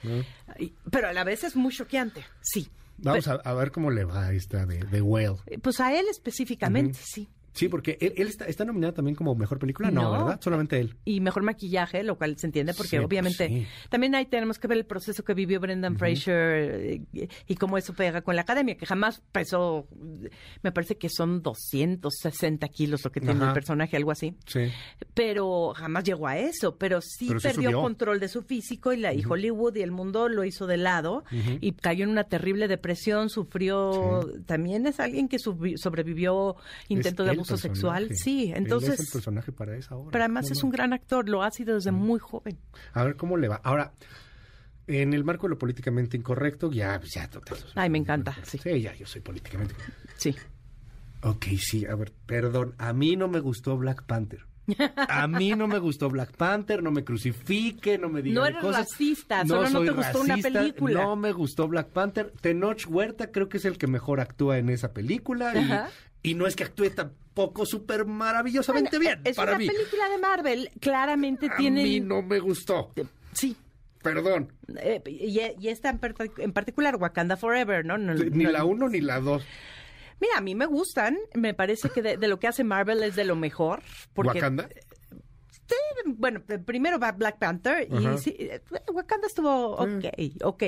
Y- 0.59 0.75
pero 0.91 1.09
a 1.09 1.13
la 1.13 1.25
vez 1.25 1.45
es 1.45 1.57
muy 1.57 1.73
choqueante, 1.73 2.25
sí. 2.43 2.69
Vamos 3.01 3.29
a, 3.29 3.35
a 3.35 3.55
ver 3.55 3.71
cómo 3.71 3.91
le 3.93 4.05
va 4.05 4.33
esta 4.33 4.67
de, 4.67 4.79
de 4.81 5.01
Whale. 5.01 5.37
Eh, 5.47 5.59
Pues 5.61 5.79
a 5.79 5.97
él 5.97 6.07
específicamente, 6.11 6.99
sí. 7.03 7.29
Sí, 7.59 7.69
porque 7.69 7.99
él, 8.01 8.13
él 8.17 8.29
está, 8.29 8.45
está 8.47 8.65
nominado 8.65 8.95
también 8.95 9.15
como 9.15 9.35
mejor 9.35 9.59
película, 9.59 9.91
no, 9.91 10.03
No. 10.03 10.13
¿verdad? 10.13 10.41
Solamente 10.41 10.79
él. 10.79 10.97
Y 11.05 11.21
mejor 11.21 11.43
maquillaje, 11.43 12.03
lo 12.05 12.17
cual 12.17 12.37
se 12.39 12.47
entiende 12.47 12.73
porque 12.75 12.91
Sí, 12.91 12.97
pues 12.97 13.07
obviamente 13.07 13.49
sí. 13.49 13.67
también 13.89 14.15
ahí 14.15 14.27
tenemos 14.27 14.59
que 14.59 14.69
ver 14.69 14.79
el 14.79 14.87
proceso 14.87 15.25
que 15.25 15.35
vivió 15.35 15.59
Brendan 15.61 15.97
Fraser 15.99 16.71
eh, 17.13 17.29
y 17.47 17.55
cómo 17.57 17.77
eso 17.79 17.93
pega 17.95 18.23
con 18.23 18.37
la 18.37 18.43
academia, 18.43 18.77
que 18.77 18.87
jamás 18.87 19.23
pesó, 19.33 19.89
me 20.63 20.73
parece 20.73 20.97
que 20.99 21.09
son 21.09 21.43
260 21.43 22.69
kilos 22.69 23.03
lo 23.05 23.11
que 23.11 23.21
tiene 23.21 23.35
Ajá. 23.37 23.49
el 23.49 23.53
personaje, 23.55 23.97
algo 23.97 24.11
así. 24.13 24.35
Sí. 24.47 24.71
pero 25.15 25.73
jamás 25.75 26.05
llegó 26.05 26.27
a 26.29 26.39
eso, 26.39 26.77
pero 26.77 27.01
sí 27.01 27.27
Pero 27.29 27.41
perdió 27.41 27.71
subió. 27.71 27.83
control 27.83 28.21
de 28.21 28.29
su 28.29 28.43
físico 28.43 28.93
y, 28.93 28.99
la, 28.99 29.13
y 29.15 29.25
Hollywood 29.25 29.75
y 29.77 29.83
el 29.83 29.91
mundo 29.91 30.29
lo 30.29 30.45
hizo 30.45 30.67
de 30.67 30.77
lado 30.77 31.25
y 31.61 31.73
cayó 31.73 32.05
en 32.05 32.11
una 32.11 32.25
terrible 32.25 32.69
depresión, 32.69 33.31
sufrió, 33.31 34.21
también 34.47 34.87
es 34.87 35.01
alguien 35.01 35.29
que 35.29 35.39
sobrevivió 35.39 36.57
intento 36.89 37.23
Es 37.23 37.27
de 37.27 37.33
el 37.33 37.39
abuso 37.49 37.69
sexual, 37.69 38.09
sí, 38.15 38.51
Él 38.51 38.59
entonces, 38.65 38.95
es 38.95 39.01
el 39.01 39.13
personaje 39.13 39.53
para 39.53 39.77
esa 39.77 39.97
obra. 39.97 40.11
pero 40.13 40.25
además 40.25 40.45
¿cómo 40.45 40.53
es 40.53 40.63
no? 40.63 40.67
un 40.67 40.73
gran 40.73 40.93
actor, 40.93 41.29
lo 41.29 41.43
ha 41.43 41.51
sido 41.51 41.75
desde 41.75 41.93
muy 41.93 42.19
joven. 42.19 42.59
A 42.93 43.05
ver 43.05 43.17
cómo 43.17 43.37
le 43.37 43.49
va. 43.49 43.61
Ahora, 43.65 43.93
en 44.87 45.13
el 45.13 45.25
marco 45.25 45.47
de 45.47 45.51
lo 45.51 45.59
políticamente 45.59 46.17
incorrecto, 46.17 46.71
ya, 46.73 46.99
pues, 46.99 47.13
ya, 47.15 47.29
total. 47.29 47.59
Ay, 47.75 47.91
me 47.91 47.99
encanta, 47.99 48.37
sí. 48.45 48.59
Sí, 48.59 48.81
ya, 48.81 48.95
yo 48.95 49.07
soy 49.07 49.21
políticamente 49.21 49.75
Sí. 50.17 50.35
Ok, 51.23 51.47
sí, 51.59 51.85
a 51.85 51.95
ver, 51.95 52.13
perdón. 52.27 52.75
A 52.79 52.93
mí 52.93 53.17
no 53.17 53.29
me 53.29 53.41
gustó 53.41 53.77
Black 53.77 54.05
Panther. 54.05 54.47
A 55.09 55.27
mí 55.27 55.55
no 55.55 55.67
me 55.67 55.79
gustó 55.79 56.11
Black 56.11 56.37
Panther, 56.37 56.83
no 56.83 56.91
me 56.91 57.03
crucifique, 57.05 57.99
no 57.99 58.09
me 58.09 58.23
digan 58.23 58.35
No 58.35 58.47
eres 58.47 58.61
cosas. 58.61 58.87
racista, 58.91 59.47
solo 59.47 59.71
no 59.71 59.83
te 59.83 59.91
gustó 59.91 60.21
una 60.21 60.37
película. 60.37 61.03
No 61.03 61.17
me 61.17 61.33
gustó 61.33 61.69
Black 61.69 61.89
Panther. 61.89 62.33
Tenoch 62.41 62.87
Huerta 62.87 63.31
creo 63.31 63.49
que 63.49 63.57
es 63.57 63.65
el 63.65 63.79
que 63.79 63.87
mejor 63.87 64.21
actúa 64.21 64.59
en 64.59 64.69
esa 64.69 64.93
película. 64.93 65.55
y-. 66.23 66.31
Y, 66.31 66.35
no 66.35 66.47
es 66.47 66.57
que 66.57 66.65
actúe 66.65 66.91
tampoco 67.39 67.65
súper 67.67 68.05
maravillosamente 68.05 68.97
Bueno, 68.99 69.17
bien 69.17 69.21
Es 69.25 69.37
para 69.37 69.53
una 69.53 69.59
mí. 69.59 69.67
película 69.67 70.09
de 70.09 70.19
Marvel, 70.19 70.71
claramente 70.81 71.47
A 71.51 71.57
tiene... 71.57 71.83
mí 71.83 72.01
no 72.01 72.23
me 72.23 72.39
gustó. 72.41 72.93
Sí. 73.33 73.57
Perdón. 74.03 74.53
Eh, 74.81 75.03
y, 75.07 75.41
y 75.61 75.69
esta 75.69 75.91
en, 75.91 76.01
part- 76.01 76.33
en 76.39 76.53
particular, 76.53 76.97
Wakanda 76.97 77.37
Forever, 77.37 77.85
¿no? 77.85 77.99
No- 77.99 78.15
Ni 78.15 78.45
no- 78.45 78.51
la 78.51 78.65
uno 78.65 78.89
ni 78.89 79.01
la 79.01 79.21
dos. 79.21 79.45
Mira, 80.21 80.35
a 80.39 80.41
mí 80.41 80.55
me 80.55 80.67
gustan. 80.67 81.17
Me 81.35 81.55
parece 81.55 81.91
que 81.91 82.03
de, 82.03 82.17
de 82.17 82.29
lo 82.29 82.39
que 82.39 82.49
hace 82.49 82.65
Marvel 82.65 83.03
es 83.03 83.15
de 83.17 83.25
lo 83.25 83.37
mejor. 83.37 83.83
Porque, 84.15 84.39
¿Wakanda? 84.39 84.69
Sí, 85.51 85.75
bueno, 86.07 86.43
primero 86.65 86.99
va 86.99 87.13
Black 87.13 87.39
Panther 87.39 87.87
y 87.93 88.19
sí, 88.19 88.35
eh, 88.39 88.61
Wakanda 88.93 89.27
estuvo 89.27 89.73
ok, 89.77 90.05
ok. 90.43 90.63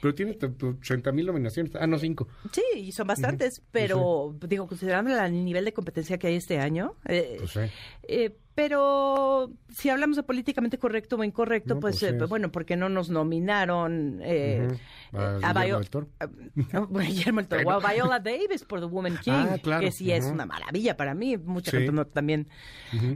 Pero 0.00 0.14
tiene 0.14 0.34
t- 0.34 0.48
t- 0.48 0.66
80 0.66 1.12
mil 1.12 1.26
nominaciones. 1.26 1.72
Ah, 1.76 1.86
no, 1.86 1.98
cinco. 1.98 2.28
Sí, 2.52 2.62
y 2.76 2.92
son 2.92 3.06
bastantes, 3.06 3.62
pero 3.70 4.34
digo, 4.48 4.66
considerando 4.66 5.16
el 5.16 5.44
nivel 5.44 5.64
de 5.64 5.72
competencia 5.72 6.18
que 6.18 6.26
hay 6.28 6.36
este 6.36 6.58
año, 6.58 6.96
eh, 7.06 7.36
Pues 7.38 7.50
sí. 7.52 7.60
eh, 8.02 8.36
pero 8.54 9.50
si 9.70 9.88
hablamos 9.88 10.16
de 10.16 10.24
políticamente 10.24 10.76
correcto 10.78 11.16
o 11.16 11.24
incorrecto, 11.24 11.74
No, 11.74 11.80
pues, 11.80 12.00
pues 12.00 12.12
eh, 12.12 12.16
sí. 12.18 12.26
bueno, 12.28 12.52
porque 12.52 12.76
no 12.76 12.88
nos 12.88 13.08
nominaron 13.10 14.18
eh. 14.22 14.68
A 15.12 15.18
eh, 15.18 15.36
Guillermo 15.38 15.60
Vio- 15.64 15.78
del 15.78 15.90
Toro. 15.90 16.08
a- 16.20 16.28
Guillermo 17.06 17.40
del 17.40 17.48
Toro. 17.48 17.64
Wow, 17.64 17.80
Viola 17.80 18.18
Davis 18.20 18.64
por 18.64 18.80
The 18.80 18.86
Woman 18.86 19.18
King, 19.22 19.32
Ah, 19.32 19.58
claro. 19.62 19.80
que 19.82 19.92
sí 19.92 20.10
es 20.12 20.24
una 20.26 20.46
maravilla 20.46 20.96
para 20.96 21.14
mí, 21.14 21.36
mucha 21.38 21.70
Sí. 21.70 21.76
gente 21.78 21.92
no, 21.92 22.06
también. 22.06 22.48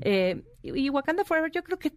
Eh, 0.03 0.43
y 0.63 0.87
y 0.87 0.91
Wakanda 0.91 1.25
Forever 1.25 1.51
yo 1.53 1.63
creo 1.63 1.79
que 1.79 1.93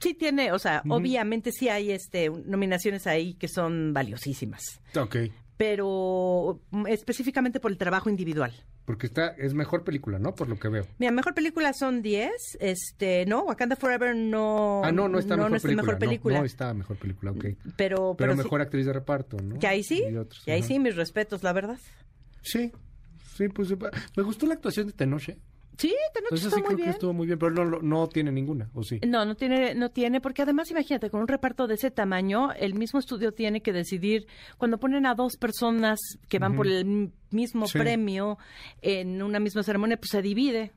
sí 0.00 0.14
tiene, 0.14 0.52
o 0.52 0.58
sea, 0.58 0.82
obviamente 0.88 1.52
sí 1.52 1.68
hay 1.68 1.90
este 1.92 2.30
nominaciones 2.30 3.06
ahí 3.06 3.34
que 3.34 3.48
son 3.48 3.92
valiosísimas, 3.92 4.62
Ok. 4.96 5.16
pero 5.56 6.60
mm, 6.70 6.86
específicamente 6.86 7.60
por 7.60 7.70
el 7.70 7.78
trabajo 7.78 8.08
individual. 8.10 8.52
Porque 8.84 9.06
está, 9.06 9.28
es 9.36 9.52
mejor 9.52 9.84
película, 9.84 10.18
¿no? 10.18 10.34
Por 10.34 10.48
lo 10.48 10.58
que 10.58 10.68
veo. 10.68 10.86
Mira, 10.98 11.12
mejor 11.12 11.34
película 11.34 11.74
son 11.74 12.00
10, 12.00 12.30
este, 12.58 13.26
no, 13.26 13.42
Wakanda 13.42 13.76
Forever 13.76 14.16
no 14.16 14.80
Ah, 14.82 14.90
no, 14.92 15.08
no 15.10 15.18
está 15.18 15.36
mejor, 15.36 15.56
está 15.56 15.66
película, 15.68 15.82
mejor 15.82 15.98
película. 15.98 16.34
No, 16.36 16.40
no 16.40 16.46
está 16.46 16.72
mejor 16.72 16.96
película, 16.96 17.30
ok. 17.32 17.36
pero, 17.44 17.56
Pero, 17.76 18.14
pero, 18.16 18.32
sí- 18.32 18.38
mejor 18.38 18.62
actriz 18.62 18.86
de 18.86 18.92
reparto, 18.94 19.36
¿no? 19.42 19.58
que 19.58 19.66
ahí 19.66 19.82
sí, 19.82 20.02
Y 20.10 20.16
otros, 20.16 20.42
que 20.42 20.52
ahí 20.52 20.62
sí, 20.62 20.78
mis 20.78 20.96
respetos, 20.96 21.42
la 21.42 21.52
verdad. 21.52 21.78
Sí, 22.40 22.72
sí, 23.36 23.48
pues 23.48 23.68
me 24.16 24.22
gustó 24.22 24.46
la 24.46 24.54
actuación 24.54 24.86
de 24.86 24.94
Tenoch. 24.94 25.28
Sí, 25.78 25.94
Tenoch 26.12 26.32
Eso 26.32 26.48
está 26.48 26.56
sí 26.56 26.60
muy 26.62 26.66
creo 26.66 26.76
bien. 26.76 26.84
que 26.88 26.90
estuvo 26.90 27.12
muy 27.12 27.26
bien, 27.26 27.38
pero 27.38 27.52
no, 27.52 27.64
lo- 27.64 27.80
no 27.82 28.08
tiene 28.08 28.32
ninguna, 28.32 28.68
¿o 28.74 28.82
sí? 28.82 29.00
No, 29.06 29.24
no 29.24 29.36
tiene, 29.36 29.74
no 29.76 29.90
tiene, 29.90 30.20
porque 30.20 30.42
además 30.42 30.70
imagínate, 30.70 31.08
con 31.08 31.20
un 31.20 31.28
reparto 31.28 31.66
de 31.68 31.74
ese 31.74 31.90
tamaño, 31.92 32.52
el 32.52 32.74
mismo 32.74 32.98
estudio 32.98 33.32
tiene 33.32 33.62
que 33.62 33.72
decidir, 33.72 34.26
cuando 34.58 34.78
ponen 34.78 35.06
a 35.06 35.14
dos 35.14 35.36
personas 35.36 35.98
que 36.28 36.38
van 36.40 36.56
por 36.56 36.66
el 36.66 37.12
mismo 37.30 37.66
Sí. 37.68 37.78
premio 37.78 38.38
en 38.82 39.22
una 39.22 39.38
misma 39.40 39.62
ceremonia, 39.62 39.96
pues 39.96 40.10
se 40.10 40.20
divide, 40.20 40.72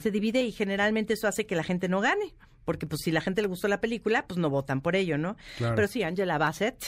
se 0.00 0.10
divide 0.10 0.42
y 0.42 0.52
generalmente 0.52 1.14
eso 1.14 1.26
hace 1.28 1.46
que 1.46 1.54
la 1.56 1.62
gente 1.64 1.88
no 1.88 2.00
gane. 2.00 2.34
Porque 2.64 2.86
pues 2.86 3.02
si 3.04 3.10
la 3.10 3.20
gente 3.20 3.42
le 3.42 3.48
gustó 3.48 3.68
la 3.68 3.80
película, 3.82 4.24
pues 4.26 4.38
no 4.38 4.48
votan 4.48 4.80
por 4.80 4.96
ello, 4.96 5.18
¿no? 5.18 5.36
Claro. 5.58 5.74
Pero 5.76 5.86
sí, 5.86 6.02
Angela 6.02 6.38
Bassett, 6.38 6.82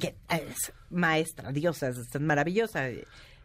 que 0.00 0.14
es 0.30 0.72
maestra, 0.88 1.52
diosa, 1.52 1.88
es 1.88 2.18
maravillosa. 2.20 2.86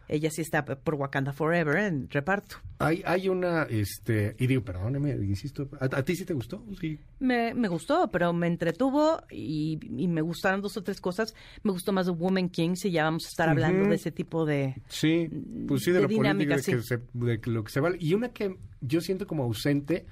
Ella 0.08 0.30
sí 0.30 0.42
está 0.42 0.64
por 0.64 0.94
Wakanda 0.94 1.32
Forever 1.32 1.76
en 1.76 2.08
reparto. 2.10 2.56
Hay, 2.78 3.02
hay 3.06 3.28
una, 3.28 3.62
este, 3.64 4.36
y 4.38 4.46
digo, 4.46 4.62
perdóneme, 4.62 5.12
insisto, 5.12 5.68
¿a, 5.80 5.84
a 5.84 6.02
ti 6.04 6.16
sí 6.16 6.24
te 6.24 6.34
gustó? 6.34 6.64
Sí. 6.80 6.98
Me, 7.20 7.54
me 7.54 7.68
gustó, 7.68 8.10
pero 8.10 8.32
me 8.32 8.46
entretuvo 8.46 9.22
y, 9.30 9.78
y 9.96 10.08
me 10.08 10.20
gustaron 10.20 10.60
dos 10.60 10.76
o 10.76 10.82
tres 10.82 11.00
cosas. 11.00 11.34
Me 11.62 11.72
gustó 11.72 11.92
más 11.92 12.06
The 12.06 12.12
Woman 12.12 12.50
King, 12.50 12.74
si 12.74 12.90
ya 12.90 13.04
vamos 13.04 13.24
a 13.26 13.28
estar 13.28 13.48
hablando 13.48 13.88
de 13.88 13.94
ese 13.94 14.10
tipo 14.10 14.44
de... 14.44 14.76
Sí, 14.88 15.28
pues 15.66 15.82
sí, 15.82 15.90
de, 15.90 15.98
de 15.98 16.02
lo 16.02 16.08
dinámica, 16.08 16.54
político, 16.54 16.76
de, 16.76 16.82
sí. 16.82 16.94
que 16.96 17.38
se, 17.42 17.48
de 17.48 17.52
lo 17.52 17.64
que 17.64 17.72
se 17.72 17.80
vale. 17.80 17.96
Y 18.00 18.14
una 18.14 18.30
que 18.30 18.56
yo 18.80 19.00
siento 19.00 19.26
como 19.26 19.44
ausente, 19.44 20.06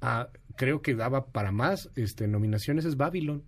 ah, 0.00 0.28
creo 0.56 0.82
que 0.82 0.94
daba 0.94 1.26
para 1.26 1.50
más 1.50 1.90
este, 1.96 2.28
nominaciones, 2.28 2.84
es 2.84 2.96
Babylon. 2.96 3.42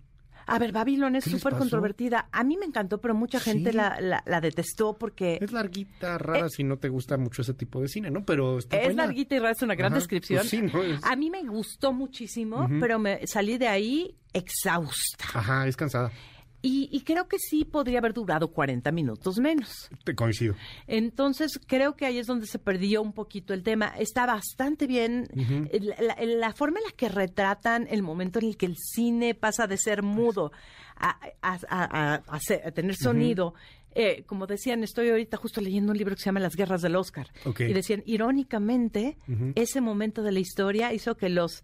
A 0.47 0.57
ver, 0.59 0.71
Babylon 0.71 1.15
es 1.15 1.25
¿Qué 1.25 1.29
les 1.31 1.41
súper 1.41 1.57
controvertida. 1.57 2.29
A 2.31 2.43
mí 2.43 2.57
me 2.57 2.65
encantó, 2.65 2.99
pero 2.99 3.13
mucha 3.13 3.39
gente 3.39 3.71
Sí. 3.71 3.75
la, 3.77 3.99
la, 4.01 4.23
la 4.25 4.41
detestó 4.41 4.93
porque 4.97 5.37
Es 5.41 5.51
larguita, 5.51 6.17
rara, 6.17 6.49
si 6.49 6.63
no 6.63 6.77
te 6.77 6.89
gusta 6.89 7.17
mucho 7.17 7.41
ese 7.41 7.53
tipo 7.53 7.81
de 7.81 7.87
cine, 7.87 8.09
¿no? 8.09 8.23
Pero 8.25 8.57
está 8.57 8.77
es 8.77 8.85
buena. 8.85 9.05
larguita 9.05 9.35
y 9.35 9.39
rara, 9.39 9.51
es 9.51 9.61
una 9.61 9.75
gran 9.75 9.91
Ajá, 9.91 9.99
descripción. 9.99 10.39
pues 10.39 10.49
sí, 10.49 10.61
¿no? 10.61 10.81
Es- 10.81 11.03
A 11.03 11.15
mí 11.15 11.29
me 11.29 11.43
gustó 11.43 11.91
muchísimo, 11.93 12.67
pero 12.79 12.97
me 12.97 13.27
salí 13.27 13.57
de 13.57 13.67
ahí 13.67 14.15
exhausta. 14.33 15.25
Ajá, 15.33 15.67
es 15.67 15.75
cansada. 15.75 16.11
Y, 16.61 16.89
y 16.91 17.01
creo 17.01 17.27
que 17.27 17.37
sí 17.39 17.65
podría 17.65 17.99
haber 17.99 18.13
durado 18.13 18.47
40 18.51 18.91
minutos 18.91 19.37
menos. 19.39 19.89
Te 20.03 20.15
coincido. 20.15 20.55
Entonces, 20.87 21.59
creo 21.67 21.95
que 21.95 22.05
ahí 22.05 22.17
es 22.17 22.25
donde 22.27 22.47
se 22.47 22.57
perdió 22.59 23.01
un 23.01 23.13
poquito 23.13 23.53
el 23.53 23.61
tema. 23.63 23.93
Está 23.99 24.25
bastante 24.25 24.87
bien 24.87 25.27
eh, 25.71 25.79
la, 25.81 25.95
la- 26.15 26.25
la 26.25 26.53
forma 26.53 26.79
en 26.79 26.85
la 26.85 26.91
que 26.91 27.09
retratan 27.09 27.87
el 27.89 28.01
momento 28.01 28.39
en 28.39 28.45
el 28.47 28.57
que 28.57 28.65
el 28.65 28.75
cine 28.77 29.35
pasa 29.35 29.67
de 29.67 29.77
ser 29.77 30.01
mudo 30.01 30.51
a, 30.95 31.09
a- 31.41 31.59
a- 31.69 32.13
a- 32.15 32.23
a 32.27 32.39
ser- 32.39 32.63
a 32.65 32.71
tener 32.71 32.95
sonido. 32.95 33.53
Eh, 33.99 34.23
como 34.27 34.45
decían, 34.45 34.83
estoy 34.83 35.09
ahorita 35.09 35.37
justo 35.37 35.59
leyendo 35.61 35.91
un 35.91 35.97
libro 35.97 36.15
que 36.15 36.21
se 36.21 36.25
llama 36.25 36.39
Las 36.39 36.55
Guerras 36.55 36.81
del 36.81 36.95
Oscar. 36.95 37.27
Ok. 37.45 37.61
Y 37.61 37.73
decían, 37.73 38.03
irónicamente, 38.05 39.17
ese 39.55 39.81
momento 39.81 40.21
de 40.23 40.31
la 40.31 40.39
historia 40.39 40.93
hizo 40.93 41.15
que 41.17 41.29
los 41.29 41.63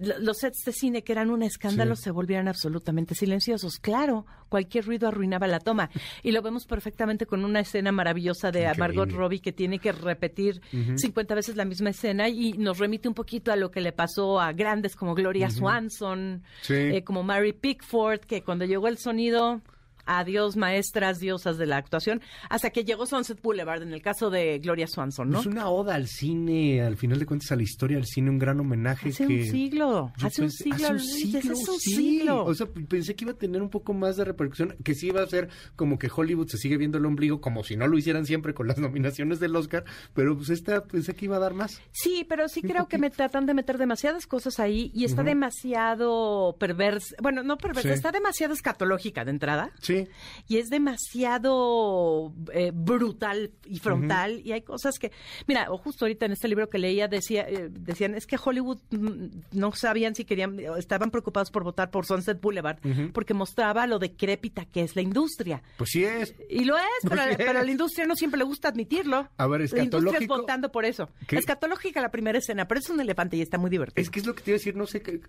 los 0.00 0.38
sets 0.38 0.64
de 0.64 0.72
cine 0.72 1.02
que 1.02 1.12
eran 1.12 1.30
un 1.30 1.42
escándalo 1.42 1.96
Sí. 1.96 2.04
se 2.04 2.10
volvieran 2.10 2.48
absolutamente 2.48 3.14
silenciosos. 3.14 3.78
Claro, 3.80 4.26
cualquier 4.48 4.84
ruido 4.86 5.08
arruinaba 5.08 5.46
la 5.46 5.58
toma. 5.60 5.90
Y 6.22 6.32
lo 6.32 6.40
vemos 6.42 6.66
perfectamente 6.66 7.26
con 7.26 7.44
una 7.44 7.60
escena 7.60 7.92
maravillosa 7.92 8.50
de 8.50 8.60
Increíble. 8.60 8.78
Margot 8.80 9.10
Robbie 9.10 9.40
que 9.40 9.52
tiene 9.52 9.78
que 9.78 9.92
repetir 9.92 10.60
50 10.96 11.34
veces 11.34 11.56
la 11.56 11.64
misma 11.64 11.90
escena 11.90 12.28
y 12.28 12.52
nos 12.52 12.78
remite 12.78 13.08
un 13.08 13.14
poquito 13.14 13.52
a 13.52 13.56
lo 13.56 13.70
que 13.70 13.80
le 13.80 13.92
pasó 13.92 14.40
a 14.40 14.52
grandes 14.52 14.94
como 14.96 15.14
Gloria 15.14 15.50
Swanson, 15.50 16.42
Sí. 16.62 16.74
eh, 16.74 17.04
como 17.04 17.22
Mary 17.22 17.52
Pickford, 17.52 18.20
que 18.20 18.42
cuando 18.42 18.64
llegó 18.64 18.88
el 18.88 18.98
sonido, 18.98 19.60
adiós 20.08 20.56
maestras, 20.56 21.18
diosas 21.20 21.58
de 21.58 21.66
la 21.66 21.76
actuación, 21.76 22.20
hasta 22.50 22.70
que 22.70 22.84
llegó 22.84 23.06
Sunset 23.06 23.40
Boulevard 23.42 23.82
en 23.82 23.92
el 23.92 24.02
caso 24.02 24.30
de 24.30 24.58
Gloria 24.58 24.86
Swanson, 24.86 25.30
¿no? 25.30 25.40
Es 25.40 25.46
una 25.46 25.68
oda 25.68 25.94
al 25.94 26.08
cine, 26.08 26.82
al 26.82 26.96
final 26.96 27.18
de 27.18 27.26
cuentas 27.26 27.52
a 27.52 27.56
la 27.56 27.62
historia 27.62 27.96
del 27.98 28.06
cine, 28.06 28.30
un 28.30 28.38
gran 28.38 28.58
homenaje 28.58 29.10
Hace 29.10 29.26
que... 29.26 29.34
un 29.34 29.44
siglo, 29.46 30.12
hace 30.22 30.42
un 30.42 30.50
siglo, 30.50 30.74
hace 30.86 30.92
un 30.92 31.00
siglo, 31.00 31.38
hace 31.38 31.70
un 31.70 31.78
sí. 31.78 31.94
siglo. 31.94 32.44
O 32.44 32.54
sea, 32.54 32.66
pensé 32.66 33.14
que 33.14 33.24
iba 33.24 33.32
a 33.32 33.36
tener 33.38 33.62
un 33.62 33.68
poco 33.70 33.92
más 33.94 34.16
de 34.16 34.24
repercusión, 34.24 34.74
que 34.82 34.94
sí 34.94 35.08
iba 35.08 35.22
a 35.22 35.26
ser 35.26 35.48
como 35.76 35.98
que 35.98 36.08
Hollywood 36.14 36.48
se 36.48 36.56
sigue 36.58 36.76
viendo 36.76 36.98
el 36.98 37.06
ombligo, 37.06 37.40
como 37.40 37.62
si 37.62 37.76
no 37.76 37.86
lo 37.86 37.98
hicieran 37.98 38.24
siempre 38.26 38.54
con 38.54 38.66
las 38.66 38.78
nominaciones 38.78 39.40
del 39.40 39.54
Oscar, 39.56 39.84
pero 40.14 40.36
pues 40.36 40.48
esta 40.50 40.84
pensé 40.84 41.14
que 41.14 41.26
iba 41.26 41.36
a 41.36 41.40
dar 41.40 41.54
más. 41.54 41.80
Sí, 41.92 42.24
pero 42.28 42.48
sí 42.48 42.60
Un 42.64 42.70
creo 42.70 42.88
que 42.88 42.98
me 42.98 43.10
tratan 43.10 43.46
de 43.46 43.54
meter 43.54 43.76
demasiadas 43.78 44.26
cosas 44.26 44.58
ahí 44.58 44.90
y 44.94 45.04
está 45.04 45.22
demasiado 45.22 46.56
perversa. 46.58 47.14
Bueno, 47.20 47.42
no 47.42 47.56
perversa, 47.58 47.88
Sí. 47.88 47.94
está 47.94 48.12
demasiado 48.12 48.54
escatológica 48.54 49.24
de 49.24 49.30
entrada 49.30 49.70
Sí, 49.80 49.97
y 50.46 50.58
es 50.58 50.68
demasiado 50.68 52.32
eh, 52.52 52.70
brutal 52.74 53.50
y 53.66 53.78
frontal 53.78 54.40
y 54.44 54.52
hay 54.52 54.62
cosas 54.62 54.98
que, 54.98 55.12
mira, 55.46 55.70
o 55.70 55.78
justo 55.78 56.04
ahorita 56.04 56.26
en 56.26 56.32
este 56.32 56.48
libro 56.48 56.68
que 56.68 56.78
leía 56.78 57.08
decía, 57.08 57.48
eh, 57.48 57.68
decían 57.70 58.14
es 58.14 58.26
que 58.26 58.36
Hollywood 58.42 58.78
mm, 58.90 59.26
no 59.52 59.72
sabían 59.72 60.14
si 60.14 60.24
querían, 60.24 60.58
estaban 60.78 61.10
preocupados 61.10 61.50
por 61.50 61.64
votar 61.64 61.90
por 61.90 62.06
Sunset 62.06 62.40
Boulevard 62.40 62.78
porque 63.12 63.34
mostraba 63.34 63.86
lo 63.86 63.98
decrépita 63.98 64.64
que 64.66 64.82
es 64.82 64.96
la 64.96 65.02
industria. 65.02 65.62
pues 65.76 65.90
sí 65.90 66.04
es. 66.04 66.34
Y 66.48 66.64
lo 66.64 66.76
es, 66.76 66.84
pero, 67.02 67.16
Pues 67.16 67.28
sí 67.30 67.34
pero 67.38 67.58
a 67.58 67.60
es. 67.60 67.66
la 67.66 67.70
industria 67.72 68.06
no 68.06 68.16
siempre 68.16 68.38
le 68.38 68.44
gusta 68.44 68.68
admitirlo. 68.68 69.28
A 69.36 69.46
ver, 69.46 69.60
La 69.60 69.82
industria 69.82 70.18
es 70.18 70.22
escatológico- 70.24 70.36
votando 70.40 70.72
por 70.72 70.84
eso. 70.84 71.08
¿Qué? 71.26 71.36
Escatológica 71.36 72.00
la 72.00 72.10
primera 72.10 72.38
escena, 72.38 72.66
pero 72.68 72.80
es 72.80 72.88
un 72.90 73.00
elefante 73.00 73.36
y 73.36 73.42
está 73.42 73.58
muy 73.58 73.70
divertido. 73.70 74.02
Es 74.02 74.10
que 74.10 74.20
es 74.20 74.26
lo 74.26 74.34
que 74.34 74.42
te 74.42 74.50
iba 74.50 74.56
a 74.56 74.58
decir, 74.58 74.76
no 74.76 74.86
sé 74.86 75.02
qué. 75.02 75.20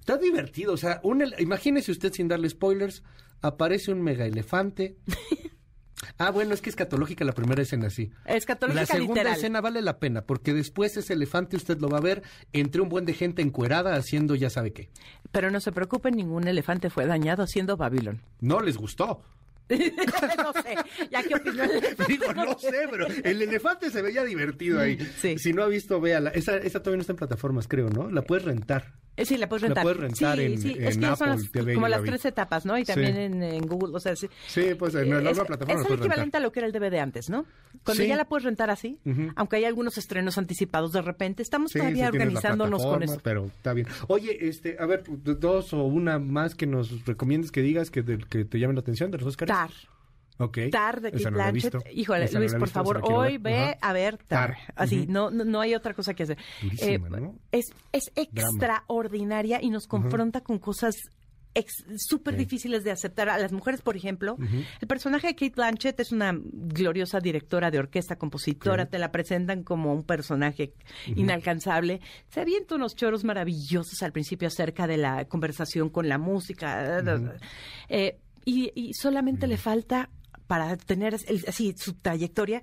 Está 0.00 0.16
divertido, 0.18 0.72
o 0.72 0.76
sea, 0.76 1.00
un 1.02 1.24
imagínese 1.38 1.92
usted 1.92 2.12
sin 2.12 2.28
darle 2.28 2.48
spoilers, 2.48 3.02
aparece 3.40 3.92
un 3.92 4.02
mega 4.02 4.26
elefante. 4.26 4.96
Ah, 6.18 6.30
bueno, 6.30 6.54
es 6.54 6.60
que 6.60 6.70
es 6.70 6.76
catológica 6.76 7.24
la 7.24 7.32
primera 7.32 7.62
escena, 7.62 7.88
sí. 7.88 8.10
Escatológica 8.26 8.82
La 8.82 8.86
segunda 8.86 9.14
literal. 9.14 9.36
escena 9.36 9.60
vale 9.60 9.80
la 9.80 9.98
pena, 9.98 10.22
porque 10.22 10.52
después 10.52 10.96
ese 10.96 11.14
elefante 11.14 11.56
usted 11.56 11.78
lo 11.78 11.88
va 11.88 11.98
a 11.98 12.02
ver 12.02 12.22
entre 12.52 12.82
un 12.82 12.88
buen 12.88 13.04
de 13.04 13.14
gente 13.14 13.42
encuerada 13.42 13.94
haciendo 13.94 14.34
ya 14.34 14.50
sabe 14.50 14.72
qué. 14.72 14.90
Pero 15.32 15.50
no 15.50 15.60
se 15.60 15.72
preocupen, 15.72 16.14
ningún 16.16 16.46
elefante 16.46 16.90
fue 16.90 17.06
dañado 17.06 17.42
haciendo 17.42 17.76
Babylon. 17.76 18.20
No 18.40 18.60
les 18.60 18.76
gustó. 18.76 19.22
no 19.70 20.52
sé, 20.62 20.76
ya 21.10 21.22
qué 21.22 21.36
opinó 21.36 21.64
el 21.64 21.70
elefante. 21.70 22.12
Digo, 22.12 22.32
no 22.34 22.58
sé, 22.58 22.86
pero 22.90 23.06
el 23.06 23.42
elefante 23.42 23.90
se 23.90 24.02
veía 24.02 24.22
divertido 24.24 24.80
ahí. 24.80 24.98
Sí. 25.18 25.38
Si 25.38 25.52
no 25.52 25.62
ha 25.62 25.68
visto, 25.68 26.00
véala. 26.00 26.30
Esa, 26.30 26.58
esa 26.58 26.80
todavía 26.80 26.98
no 26.98 27.00
está 27.00 27.12
en 27.14 27.18
plataformas, 27.18 27.66
creo, 27.66 27.88
¿no? 27.88 28.10
La 28.10 28.22
puedes 28.22 28.44
rentar. 28.44 28.92
Eh, 29.16 29.24
Sí, 29.24 29.36
la 29.36 29.48
puedes 29.48 29.62
rentar. 29.62 29.84
La 29.84 29.92
puedes 29.92 30.00
rentar 30.00 30.38
sí, 30.38 30.44
en- 30.44 30.60
sí, 30.60 30.72
en 30.76 30.84
es 30.86 30.98
que 30.98 31.06
Apple 31.06 31.26
las- 31.28 31.50
TV, 31.52 31.74
como 31.74 31.86
la 31.88 31.96
las 31.98 32.04
tres 32.06 32.24
etapas, 32.24 32.66
¿no? 32.66 32.76
Y 32.78 32.84
también 32.84 33.16
en, 33.16 33.42
en 33.42 33.66
Google, 33.66 33.94
o 33.96 34.00
sea, 34.00 34.16
sí. 34.16 34.28
Pues 34.78 34.94
en 34.94 35.10
la 35.10 35.18
Eh, 35.18 35.22
nueva 35.22 35.30
es, 35.30 35.38
plataforma 35.46 35.72
es 35.74 35.80
el 35.80 35.88
rentar. 35.90 36.06
equivalente 36.06 36.36
a 36.36 36.40
lo 36.40 36.50
que 36.52 36.60
era 36.60 36.66
el 36.66 36.72
DVD 36.72 36.98
antes, 37.00 37.30
¿no? 37.30 37.46
Cuando 37.84 38.02
ya 38.02 38.16
la 38.16 38.24
puedes 38.24 38.44
rentar 38.44 38.70
así, 38.70 38.98
aunque 39.36 39.56
hay 39.56 39.64
algunos 39.66 39.98
estrenos 39.98 40.36
anticipados 40.38 40.92
de 40.92 41.02
repente, 41.02 41.42
estamos 41.42 41.72
todavía 41.72 42.04
la 42.04 42.10
organizándonos 42.10 42.82
con 42.84 43.02
eso. 43.02 43.20
Pero 43.22 43.46
está 43.46 43.72
bien. 43.72 43.86
Oye, 44.08 44.48
este, 44.48 44.76
a 44.80 44.86
ver, 44.86 45.04
dos 45.08 45.72
o 45.72 45.84
una 45.84 46.18
más 46.18 46.54
que 46.54 46.66
nos 46.66 47.04
recomiendes 47.06 47.52
que 47.52 47.62
digas 47.62 47.90
que, 47.90 48.02
de- 48.02 48.18
que 48.18 48.44
te 48.44 48.58
llamen 48.58 48.76
la 48.76 48.80
atención 48.80 49.10
de 49.10 49.18
los 49.18 49.26
Oscars. 49.28 49.48
Tar. 49.50 49.70
Ok. 50.38 50.58
Tar 50.72 51.00
de 51.00 51.12
Kate 51.12 51.24
no 51.24 51.30
Blanchett. 51.32 51.74
Híjole, 51.92 52.24
Esa 52.24 52.38
Luis, 52.38 52.52
por 52.52 52.62
visto, 52.62 52.74
favor, 52.74 53.00
hoy 53.04 53.38
ver. 53.38 53.40
ve 53.40 53.58
Ajá. 53.62 53.76
a 53.80 53.92
ver 53.92 54.16
Tar. 54.18 54.26
Tar. 54.56 54.56
Así, 54.74 55.00
Ujú. 55.02 55.12
no, 55.12 55.30
no, 55.30 55.44
no 55.44 55.60
hay 55.60 55.74
otra 55.74 55.94
cosa 55.94 56.14
que 56.14 56.24
hacer. 56.24 56.38
Eh. 56.80 56.98
Es, 57.52 57.66
es 57.92 58.10
extraordinaria 58.16 59.60
y 59.62 59.70
nos 59.70 59.86
confronta 59.86 60.40
con 60.40 60.58
cosas 60.58 60.96
súper 61.98 62.36
difíciles 62.36 62.82
de 62.82 62.90
aceptar. 62.90 63.28
A 63.28 63.38
las 63.38 63.52
mujeres, 63.52 63.80
por 63.80 63.96
ejemplo, 63.96 64.36
el 64.80 64.88
personaje 64.88 65.28
de 65.28 65.34
Kate 65.36 65.52
Blanchett 65.54 66.00
es 66.00 66.10
una 66.10 66.32
gloriosa 66.36 67.20
directora 67.20 67.70
de 67.70 67.78
orquesta, 67.78 68.16
compositora, 68.16 68.86
te 68.86 68.98
la 68.98 69.12
presentan 69.12 69.62
como 69.62 69.94
un 69.94 70.02
personaje 70.02 70.74
inalcanzable. 71.14 72.00
Se 72.28 72.40
avienta 72.40 72.74
unos 72.74 72.96
choros 72.96 73.22
maravillosos 73.22 74.02
al 74.02 74.10
principio 74.10 74.48
acerca 74.48 74.88
de 74.88 74.96
la 74.96 75.26
conversación 75.26 75.90
con 75.90 76.08
la 76.08 76.18
música. 76.18 77.00
Eh, 77.88 78.18
y, 78.44 78.72
y 78.74 78.92
solamente 78.94 79.46
le 79.46 79.56
falta 79.56 80.10
para 80.46 80.76
tener 80.76 81.16
el- 81.26 81.44
así 81.48 81.74
su 81.76 81.94
trayectoria 81.94 82.62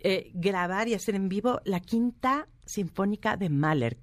eh, 0.00 0.30
grabar 0.34 0.88
y 0.88 0.94
hacer 0.94 1.14
en 1.14 1.28
vivo 1.28 1.60
la 1.64 1.80
quinta 1.80 2.48
sinfónica 2.64 3.36
de 3.36 3.48
Mahler. 3.50 3.98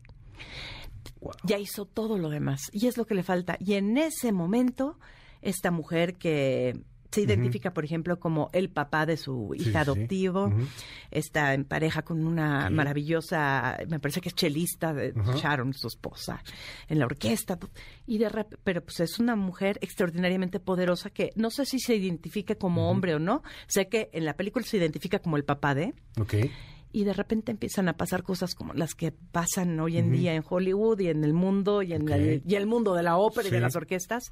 Ya 1.43 1.58
hizo 1.58 1.86
todo 1.86 2.17
lo 2.17 2.30
demás 2.30 2.62
y 2.72 2.88
es 2.88 2.98
lo 2.98 3.06
que 3.06 3.15
le 3.15 3.24
falta. 3.24 3.58
Y 3.60 3.74
en 3.74 3.98
ese 3.98 4.32
momento, 4.32 5.00
esta 5.41 5.72
mujer 5.72 6.15
que 6.15 6.80
se 7.12 7.22
identifica, 7.22 7.74
por 7.74 7.84
ejemplo, 7.86 8.19
como 8.19 8.50
el 8.54 8.69
papá 8.69 9.06
de 9.06 9.17
su 9.17 9.52
hija 9.56 9.63
sí, 9.65 9.72
sí. 9.72 9.78
adoptivo, 9.78 10.54
está 11.10 11.54
en 11.54 11.65
pareja 11.65 12.04
con 12.04 12.26
una 12.26 12.69
maravillosa, 12.69 13.78
me 13.88 14.00
parece 14.00 14.22
que 14.22 14.30
es 14.30 14.36
chelista 14.36 14.93
de. 14.93 15.13
Sharon, 15.36 15.74
su 15.74 15.88
esposa, 15.88 16.43
en 16.88 17.00
la 17.00 17.06
orquesta. 17.06 17.58
Y 18.06 18.17
de 18.19 18.30
rep- 18.30 18.58
pero 18.63 18.82
pues 18.84 19.00
es 19.00 19.19
una 19.19 19.36
mujer 19.36 19.78
extraordinariamente 19.82 20.60
poderosa 20.60 21.10
que 21.10 21.32
no 21.36 21.50
sé 21.50 21.65
si 21.65 21.80
se 21.80 21.95
identifica 21.95 22.56
como 22.56 22.89
hombre 22.89 23.15
o 23.15 23.19
no. 23.19 23.41
Sé 23.67 23.88
que 23.88 24.10
en 24.13 24.26
la 24.26 24.36
película 24.36 24.65
se 24.65 24.78
identifica 24.78 25.19
como 25.19 25.38
el 25.38 25.43
papá 25.45 25.74
de 25.76 25.93
y 26.91 27.04
de 27.04 27.13
repente 27.13 27.52
empiezan 27.52 27.88
a 27.88 27.93
pasar 27.98 28.24
cosas 28.24 28.56
como 28.56 28.74
las 28.74 28.95
que 28.95 29.12
pasan 29.12 29.80
hoy 29.80 29.98
en 30.00 30.12
día 30.12 30.34
en 30.34 30.43
Hollywood 30.48 31.00
y 31.00 31.10
en 31.10 31.24
el 31.24 31.34
mundo 31.34 31.84
y 31.84 31.93
en 31.93 32.02
Ok. 32.02 32.10
el, 32.12 32.41
y 32.48 32.56
el 32.56 32.65
mundo 32.65 32.95
de 32.95 33.04
la 33.04 33.17
ópera 33.17 33.48
y 33.48 33.52
de 33.52 33.60
las 33.60 33.76
orquestas. 33.76 34.32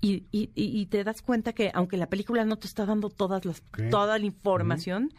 Y, 0.00 0.26
y- 0.30 0.50
y- 0.54 0.86
te 0.86 1.02
das 1.02 1.22
cuenta 1.22 1.52
que 1.52 1.70
aunque 1.74 1.96
la 1.96 2.08
película 2.08 2.44
no 2.44 2.56
te 2.56 2.66
está 2.68 2.86
dando 2.86 3.10
todas 3.10 3.44
las, 3.44 3.62
toda 3.90 4.18
la 4.18 4.24
información, 4.26 5.12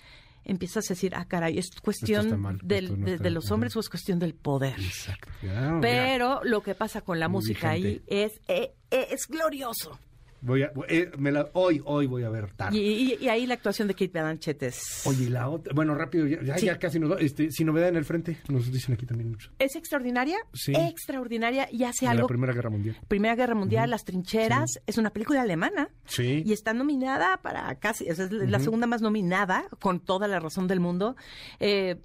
empiezas 0.46 0.86
a 0.90 0.94
decir, 0.94 1.14
ah, 1.16 1.26
caray, 1.26 1.58
¿es 1.60 1.70
cuestión 1.82 2.40
mal, 2.42 2.60
del- 2.64 3.00
no 3.00 3.06
de, 3.06 3.30
los 3.30 3.52
hombres 3.52 3.76
o 3.76 3.82
es 3.82 3.90
cuestión 3.90 4.20
del 4.20 4.34
poder? 4.36 4.80
Exacto. 4.80 5.28
Mira, 5.42 5.80
Pero 5.82 6.42
lo 6.44 6.62
que 6.64 6.76
pasa 6.76 7.02
con 7.02 7.20
la 7.20 7.28
música 7.28 7.72
ahí 7.72 8.02
es, 8.08 8.40
eh, 8.48 8.74
eh, 8.90 9.08
es 9.12 9.28
glorioso. 9.28 10.00
Voy 10.42 10.64
a, 10.64 10.72
eh, 10.88 11.12
me 11.18 11.32
la- 11.32 11.50
hoy, 11.54 11.82
hoy 11.86 12.08
voy 12.08 12.24
a 12.24 12.30
ver 12.30 12.52
Tar. 12.54 12.74
Y, 12.74 12.80
y- 12.80 13.18
y 13.22 13.30
ahí 13.30 13.46
la 13.46 13.56
actuación 13.56 13.88
de 13.88 13.94
Kate 13.94 14.10
Blanchett 14.22 14.64
es... 14.64 15.04
Oye, 15.06 15.26
y 15.26 15.30
la 15.30 15.50
otra, 15.50 15.74
bueno, 15.74 15.96
rápido, 15.96 16.26
ya, 16.28 16.42
ya, 16.44 16.58
Sí. 16.58 16.66
ya 16.68 16.80
casi 16.80 17.00
nos 17.00 17.12
va, 17.12 17.16
este, 17.20 17.52
sin 17.52 17.68
novedad 17.68 17.90
en 17.90 17.96
el 17.98 18.06
frente, 18.06 18.38
nos 18.48 18.72
dicen 18.72 18.94
aquí 18.96 19.06
también 19.06 19.30
mucho. 19.32 19.52
Es 19.60 19.76
extraordinaria, 19.76 20.38
Sí. 20.54 20.74
extraordinaria 20.76 21.68
y 21.72 21.84
hace 21.84 22.06
la 22.06 22.12
algo 22.12 22.28
Primera 22.28 22.54
Guerra 22.54 22.70
Mundial. 22.70 22.98
Primera 23.08 23.36
Guerra 23.36 23.56
Mundial, 23.56 23.90
Las 23.90 24.06
Trincheras, 24.06 24.80
es 24.88 24.98
una 24.98 25.10
película 25.12 25.42
alemana 25.42 25.90
Sí. 26.06 26.44
y 26.46 26.54
está 26.54 26.74
nominada 26.74 27.38
para 27.42 27.76
casi, 27.80 28.08
es 28.08 28.20
la 28.32 28.60
segunda 28.60 28.88
más 28.88 29.02
nominada, 29.02 29.66
con 29.80 30.00
toda 30.00 30.28
la 30.28 30.40
razón 30.40 30.68
del 30.68 30.80
mundo. 30.80 31.16
Eh, 31.60 31.98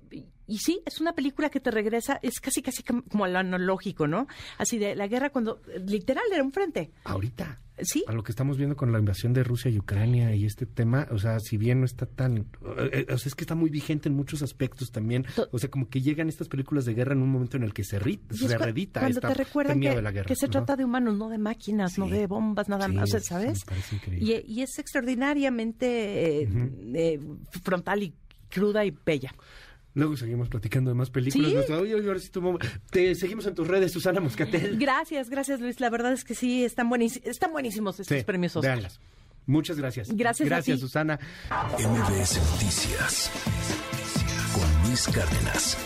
y- 0.47 0.59
sí, 0.59 0.81
es 0.87 1.01
una 1.01 1.15
película 1.15 1.49
que 1.51 1.61
te 1.61 1.71
regresa, 1.71 2.19
es 2.23 2.41
casi, 2.41 2.63
casi 2.63 2.83
com- 2.83 3.03
como 3.03 3.27
lo 3.27 3.39
analógico, 3.39 4.07
¿no? 4.07 4.27
Así 4.59 4.79
de 4.79 4.95
la 4.95 5.07
guerra 5.09 5.31
cuando, 5.31 5.61
literal, 5.87 6.25
era 6.33 6.43
un 6.43 6.53
frente. 6.53 6.91
Ahorita. 7.05 7.61
Sí, 7.83 8.05
A 8.07 8.13
lo 8.13 8.23
que 8.23 8.31
estamos 8.31 8.57
viendo 8.57 8.77
con 8.77 8.93
la 8.93 9.01
invasión 9.01 9.33
de 9.33 9.43
Rusia 9.43 9.69
y 9.69 9.81
Ucrania 9.81 10.33
y 10.33 10.45
este 10.47 10.65
tema, 10.65 11.09
o 11.11 11.19
sea, 11.19 11.41
si 11.41 11.57
bien 11.57 11.81
no 11.81 11.87
está 11.87 12.07
tan... 12.07 12.39
eh, 12.39 12.45
eh, 13.09 13.13
o 13.13 13.19
sea, 13.19 13.29
es 13.29 13.35
que 13.35 13.43
está 13.43 13.57
muy 13.57 13.69
vigente 13.69 14.09
en 14.09 14.15
muchos 14.15 14.43
aspectos 14.43 14.93
también. 14.93 15.27
O 15.51 15.59
sea, 15.59 15.69
como 15.69 15.89
que 15.89 16.01
llegan 16.01 16.29
estas 16.29 16.47
películas 16.47 16.85
de 16.85 16.95
guerra 16.95 17.15
en 17.15 17.23
un 17.23 17.31
momento 17.31 17.57
en 17.57 17.65
el 17.65 17.75
que 17.75 17.83
se, 17.83 17.97
es 17.97 18.39
se 18.39 18.59
redita 18.59 19.01
cuando 19.01 19.19
esta, 19.19 19.27
te 19.27 19.35
recuerdan 19.35 19.81
que, 19.81 19.91
de 19.93 20.03
la 20.03 20.13
guerra. 20.13 20.27
que 20.29 20.37
se 20.37 20.47
trata 20.47 20.77
de 20.77 20.85
humanos, 20.85 21.17
no 21.19 21.29
de 21.29 21.39
máquinas, 21.39 21.99
no 21.99 22.07
de 22.07 22.29
bombas, 22.29 22.69
nada 22.69 22.87
Sí, 22.87 22.93
más, 22.93 23.09
o 23.09 23.19
sea, 23.19 23.21
¿sabes? 23.21 23.65
Y, 24.21 24.35
y 24.47 24.63
es 24.63 24.79
extraordinariamente 24.79 26.43
eh, 26.43 26.49
eh, 26.95 27.21
frontal 27.63 28.05
y 28.05 28.15
cruda 28.51 28.85
y 28.85 28.97
bella. 29.05 29.35
Luego 29.95 30.17
seguimos 30.17 30.49
platicando 30.49 30.91
de 30.91 30.95
más 30.97 31.11
películas. 31.11 31.49
Sí. 31.51 31.55
Nuestra- 31.55 31.79
Oye, 31.79 31.95
oye, 31.95 32.07
ahora 32.09 32.19
sí 32.21 32.29
tu 32.29 32.43
mom- 32.43 32.59
Te 32.91 33.15
seguimos 33.15 33.47
en 33.47 33.55
tus 33.55 33.67
redes, 33.69 33.93
Susana 33.93 34.21
Moscatel. 34.21 34.77
Gracias, 34.79 35.31
gracias 35.31 35.61
Luis. 35.61 35.79
La 35.81 35.89
verdad 35.91 36.13
es 36.13 36.25
que 36.25 36.35
sí, 36.35 36.65
están, 36.65 36.91
buenis- 36.91 37.21
están 37.25 37.53
buenísimos 37.53 38.01
estos 38.01 38.19
Sí, 38.19 38.25
premios 38.25 38.57
Oscar. 38.57 38.73
véanlas. 38.73 39.01
Muchas 39.47 39.77
gracias. 39.79 40.09
Gracias 40.11 40.47
a 40.47 40.49
Gracias, 40.49 40.77
ti. 40.79 40.81
Susana. 40.81 41.19
MBS 41.79 42.39
Noticias 42.51 43.31
con 44.55 44.89
Luis 44.89 45.07
Cárdenas. 45.09 45.77